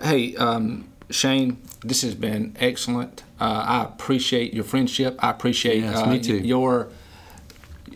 Hey 0.00 0.36
um, 0.36 0.88
shane 1.08 1.56
this 1.80 2.02
has 2.02 2.14
been 2.14 2.54
excellent 2.60 3.22
uh, 3.40 3.64
I 3.66 3.84
appreciate 3.84 4.54
your 4.54 4.64
friendship. 4.64 5.18
I 5.18 5.30
appreciate 5.30 5.82
yes, 5.82 5.96
uh, 5.96 6.34
your 6.42 6.88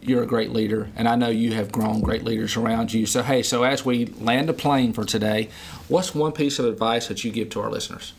you're 0.03 0.22
a 0.22 0.26
great 0.26 0.50
leader, 0.50 0.88
and 0.96 1.07
I 1.07 1.14
know 1.16 1.29
you 1.29 1.53
have 1.55 1.70
grown 1.70 2.00
great 2.00 2.24
leaders 2.24 2.57
around 2.57 2.92
you. 2.92 3.07
So, 3.07 3.22
hey, 3.22 3.42
so 3.42 3.64
as 3.64 3.85
we 3.85 4.07
land 4.07 4.48
a 4.48 4.55
plane 4.55 4.92
for 4.92 5.05
today, 5.05 5.48
what's 5.88 6.14
one 6.14 6.33
piece 6.33 6.59
of 6.59 6.64
advice 6.66 7.09
that 7.09 7.22
you 7.22 7.31
give 7.31 7.50
to 7.50 7.61
our 7.61 7.70
listeners? 7.70 8.14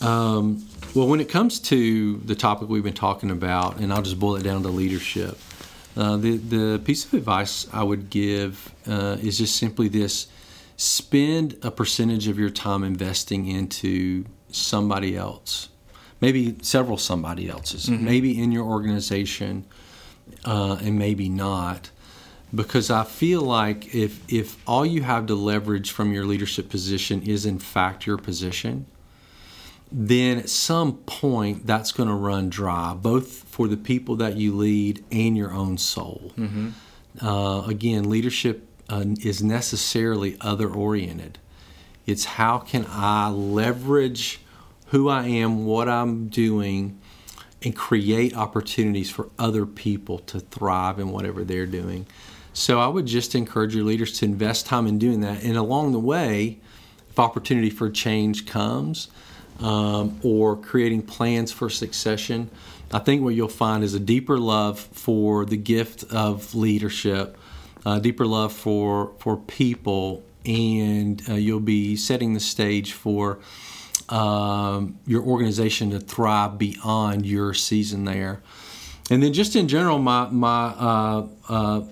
Um, 0.00 0.66
well, 0.94 1.06
when 1.06 1.20
it 1.20 1.28
comes 1.28 1.60
to 1.60 2.16
the 2.18 2.34
topic 2.34 2.68
we've 2.68 2.82
been 2.82 2.92
talking 2.94 3.30
about, 3.30 3.78
and 3.78 3.92
I'll 3.92 4.02
just 4.02 4.18
boil 4.18 4.36
it 4.36 4.42
down 4.42 4.62
to 4.62 4.68
leadership, 4.68 5.38
Uh, 5.96 6.16
the 6.16 6.36
the 6.36 6.78
piece 6.84 7.04
of 7.04 7.14
advice 7.14 7.66
I 7.72 7.82
would 7.82 8.08
give 8.08 8.72
uh, 8.86 9.16
is 9.20 9.38
just 9.38 9.56
simply 9.56 9.88
this: 9.88 10.28
spend 10.76 11.56
a 11.62 11.70
percentage 11.70 12.28
of 12.30 12.38
your 12.38 12.50
time 12.50 12.84
investing 12.86 13.46
into 13.48 14.24
somebody 14.50 15.16
else, 15.16 15.68
maybe 16.20 16.56
several 16.62 16.98
somebody 16.98 17.48
else's, 17.48 17.86
mm-hmm. 17.86 18.04
maybe 18.04 18.40
in 18.40 18.52
your 18.52 18.64
organization, 18.64 19.64
uh, 20.44 20.78
and 20.80 20.98
maybe 20.98 21.28
not. 21.28 21.90
Because 22.54 22.90
I 22.90 23.04
feel 23.04 23.42
like 23.42 23.94
if 23.94 24.20
if 24.32 24.56
all 24.66 24.86
you 24.86 25.02
have 25.02 25.26
to 25.26 25.34
leverage 25.34 25.90
from 25.90 26.12
your 26.12 26.24
leadership 26.24 26.70
position 26.70 27.22
is 27.22 27.44
in 27.44 27.58
fact 27.58 28.06
your 28.06 28.16
position, 28.16 28.86
then 29.92 30.38
at 30.38 30.48
some 30.48 30.94
point 30.98 31.66
that's 31.66 31.92
going 31.92 32.08
to 32.08 32.14
run 32.14 32.48
dry, 32.48 32.94
both 32.94 33.44
for 33.44 33.68
the 33.68 33.76
people 33.76 34.16
that 34.16 34.36
you 34.36 34.56
lead 34.56 35.04
and 35.10 35.36
your 35.36 35.52
own 35.52 35.76
soul. 35.76 36.32
Mm-hmm. 36.38 36.70
Uh, 37.20 37.66
again, 37.66 38.08
leadership 38.08 38.66
uh, 38.88 39.04
is 39.22 39.42
necessarily 39.42 40.36
other 40.40 40.70
oriented. 40.70 41.38
It's 42.06 42.24
how 42.24 42.58
can 42.58 42.86
I 42.88 43.28
leverage 43.28 44.40
who 44.90 45.08
I 45.08 45.26
am, 45.26 45.64
what 45.64 45.88
I'm 45.88 46.28
doing, 46.28 47.00
and 47.62 47.74
create 47.74 48.36
opportunities 48.36 49.10
for 49.10 49.28
other 49.38 49.66
people 49.66 50.18
to 50.20 50.40
thrive 50.40 50.98
in 50.98 51.10
whatever 51.10 51.44
they're 51.44 51.66
doing. 51.66 52.06
So 52.52 52.80
I 52.80 52.88
would 52.88 53.06
just 53.06 53.34
encourage 53.34 53.74
your 53.74 53.84
leaders 53.84 54.18
to 54.18 54.24
invest 54.24 54.66
time 54.66 54.86
in 54.86 54.98
doing 54.98 55.20
that. 55.20 55.42
And 55.42 55.56
along 55.56 55.92
the 55.92 56.00
way, 56.00 56.58
if 57.10 57.18
opportunity 57.18 57.70
for 57.70 57.90
change 57.90 58.46
comes, 58.46 59.08
um, 59.60 60.18
or 60.22 60.56
creating 60.56 61.02
plans 61.02 61.52
for 61.52 61.68
succession, 61.68 62.50
I 62.92 63.00
think 63.00 63.22
what 63.22 63.34
you'll 63.34 63.48
find 63.48 63.84
is 63.84 63.94
a 63.94 64.00
deeper 64.00 64.38
love 64.38 64.78
for 64.80 65.44
the 65.44 65.56
gift 65.56 66.04
of 66.04 66.54
leadership, 66.54 67.36
a 67.84 68.00
deeper 68.00 68.24
love 68.24 68.52
for 68.52 69.12
for 69.18 69.36
people, 69.36 70.24
and 70.46 71.22
uh, 71.28 71.34
you'll 71.34 71.60
be 71.60 71.96
setting 71.96 72.34
the 72.34 72.40
stage 72.40 72.92
for 72.92 73.38
um, 74.08 74.98
your 75.06 75.22
organization 75.22 75.90
to 75.90 76.00
thrive 76.00 76.58
beyond 76.58 77.26
your 77.26 77.54
season 77.54 78.04
there. 78.04 78.42
And 79.10 79.22
then, 79.22 79.32
just 79.32 79.56
in 79.56 79.68
general, 79.68 79.98
my 79.98 80.28
my 80.28 80.66
uh, 80.66 81.26
uh, 81.48 81.82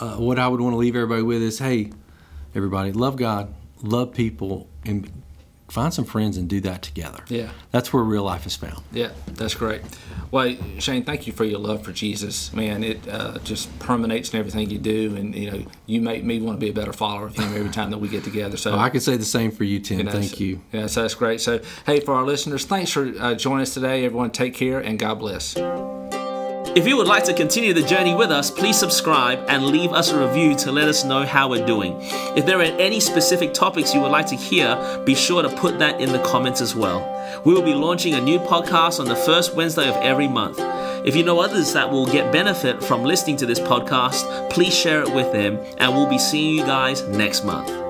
uh 0.00 0.16
what 0.16 0.38
I 0.38 0.48
would 0.48 0.60
want 0.60 0.74
to 0.74 0.78
leave 0.78 0.96
everybody 0.96 1.22
with 1.22 1.42
is, 1.42 1.58
hey, 1.58 1.92
everybody, 2.54 2.92
love 2.92 3.16
God, 3.16 3.54
love 3.82 4.12
people, 4.12 4.68
and 4.84 5.10
find 5.68 5.92
some 5.92 6.04
friends 6.04 6.36
and 6.36 6.48
do 6.48 6.60
that 6.62 6.82
together. 6.82 7.22
Yeah. 7.28 7.50
That's 7.70 7.92
where 7.92 8.02
real 8.02 8.24
life 8.24 8.46
is 8.46 8.56
found. 8.56 8.82
Yeah, 8.92 9.10
that's 9.26 9.54
great. 9.54 9.82
Well, 10.30 10.56
Shane, 10.78 11.04
thank 11.04 11.26
you 11.26 11.32
for 11.32 11.44
your 11.44 11.58
love 11.58 11.82
for 11.82 11.92
Jesus. 11.92 12.52
Man, 12.52 12.82
it 12.84 13.06
uh, 13.08 13.38
just 13.38 13.76
permeates 13.78 14.32
in 14.32 14.38
everything 14.38 14.68
you 14.70 14.78
do, 14.78 15.16
and 15.16 15.34
you 15.34 15.50
know, 15.50 15.64
you 15.86 16.00
make 16.00 16.24
me 16.24 16.40
want 16.40 16.58
to 16.58 16.64
be 16.64 16.70
a 16.70 16.74
better 16.74 16.92
follower 16.92 17.26
of 17.26 17.36
Him 17.36 17.54
every 17.56 17.70
time 17.70 17.90
that 17.90 17.98
we 17.98 18.08
get 18.08 18.24
together. 18.24 18.56
So 18.56 18.76
I 18.76 18.90
can 18.90 19.00
say 19.00 19.16
the 19.16 19.24
same 19.24 19.50
for 19.50 19.64
you, 19.64 19.80
Tim. 19.80 19.98
You 19.98 20.04
know, 20.04 20.12
thank 20.12 20.32
so, 20.32 20.44
you. 20.44 20.60
Yeah, 20.72 20.86
so 20.86 21.02
that's 21.02 21.14
great. 21.14 21.40
So, 21.40 21.60
hey, 21.86 22.00
for 22.00 22.14
our 22.14 22.24
listeners, 22.24 22.64
thanks 22.64 22.90
for 22.90 23.12
uh, 23.18 23.34
joining 23.34 23.62
us 23.62 23.74
today. 23.74 24.04
Everyone, 24.04 24.30
take 24.30 24.54
care 24.54 24.80
and 24.80 24.98
God 24.98 25.18
bless. 25.18 25.56
If 26.78 26.86
you 26.86 26.96
would 26.96 27.08
like 27.08 27.24
to 27.24 27.34
continue 27.34 27.74
the 27.74 27.82
journey 27.82 28.14
with 28.14 28.30
us, 28.30 28.52
please 28.52 28.78
subscribe 28.78 29.44
and 29.48 29.66
leave 29.66 29.92
us 29.92 30.12
a 30.12 30.26
review 30.28 30.54
to 30.58 30.70
let 30.70 30.86
us 30.86 31.04
know 31.04 31.26
how 31.26 31.48
we're 31.48 31.66
doing. 31.66 31.96
If 32.36 32.46
there 32.46 32.60
are 32.60 32.78
any 32.78 33.00
specific 33.00 33.52
topics 33.52 33.92
you 33.92 34.00
would 34.00 34.12
like 34.12 34.26
to 34.26 34.36
hear, 34.36 35.02
be 35.04 35.16
sure 35.16 35.42
to 35.42 35.48
put 35.48 35.80
that 35.80 36.00
in 36.00 36.12
the 36.12 36.20
comments 36.20 36.60
as 36.60 36.76
well. 36.76 37.00
We 37.44 37.52
will 37.52 37.62
be 37.62 37.74
launching 37.74 38.14
a 38.14 38.20
new 38.20 38.38
podcast 38.38 39.00
on 39.00 39.08
the 39.08 39.16
first 39.16 39.56
Wednesday 39.56 39.88
of 39.88 39.96
every 39.96 40.28
month. 40.28 40.60
If 41.04 41.16
you 41.16 41.24
know 41.24 41.40
others 41.40 41.72
that 41.72 41.90
will 41.90 42.06
get 42.06 42.30
benefit 42.30 42.80
from 42.80 43.02
listening 43.02 43.38
to 43.38 43.46
this 43.46 43.58
podcast, 43.58 44.48
please 44.48 44.72
share 44.72 45.02
it 45.02 45.12
with 45.12 45.32
them, 45.32 45.58
and 45.78 45.92
we'll 45.92 46.08
be 46.08 46.16
seeing 46.16 46.54
you 46.54 46.62
guys 46.62 47.02
next 47.08 47.44
month. 47.44 47.87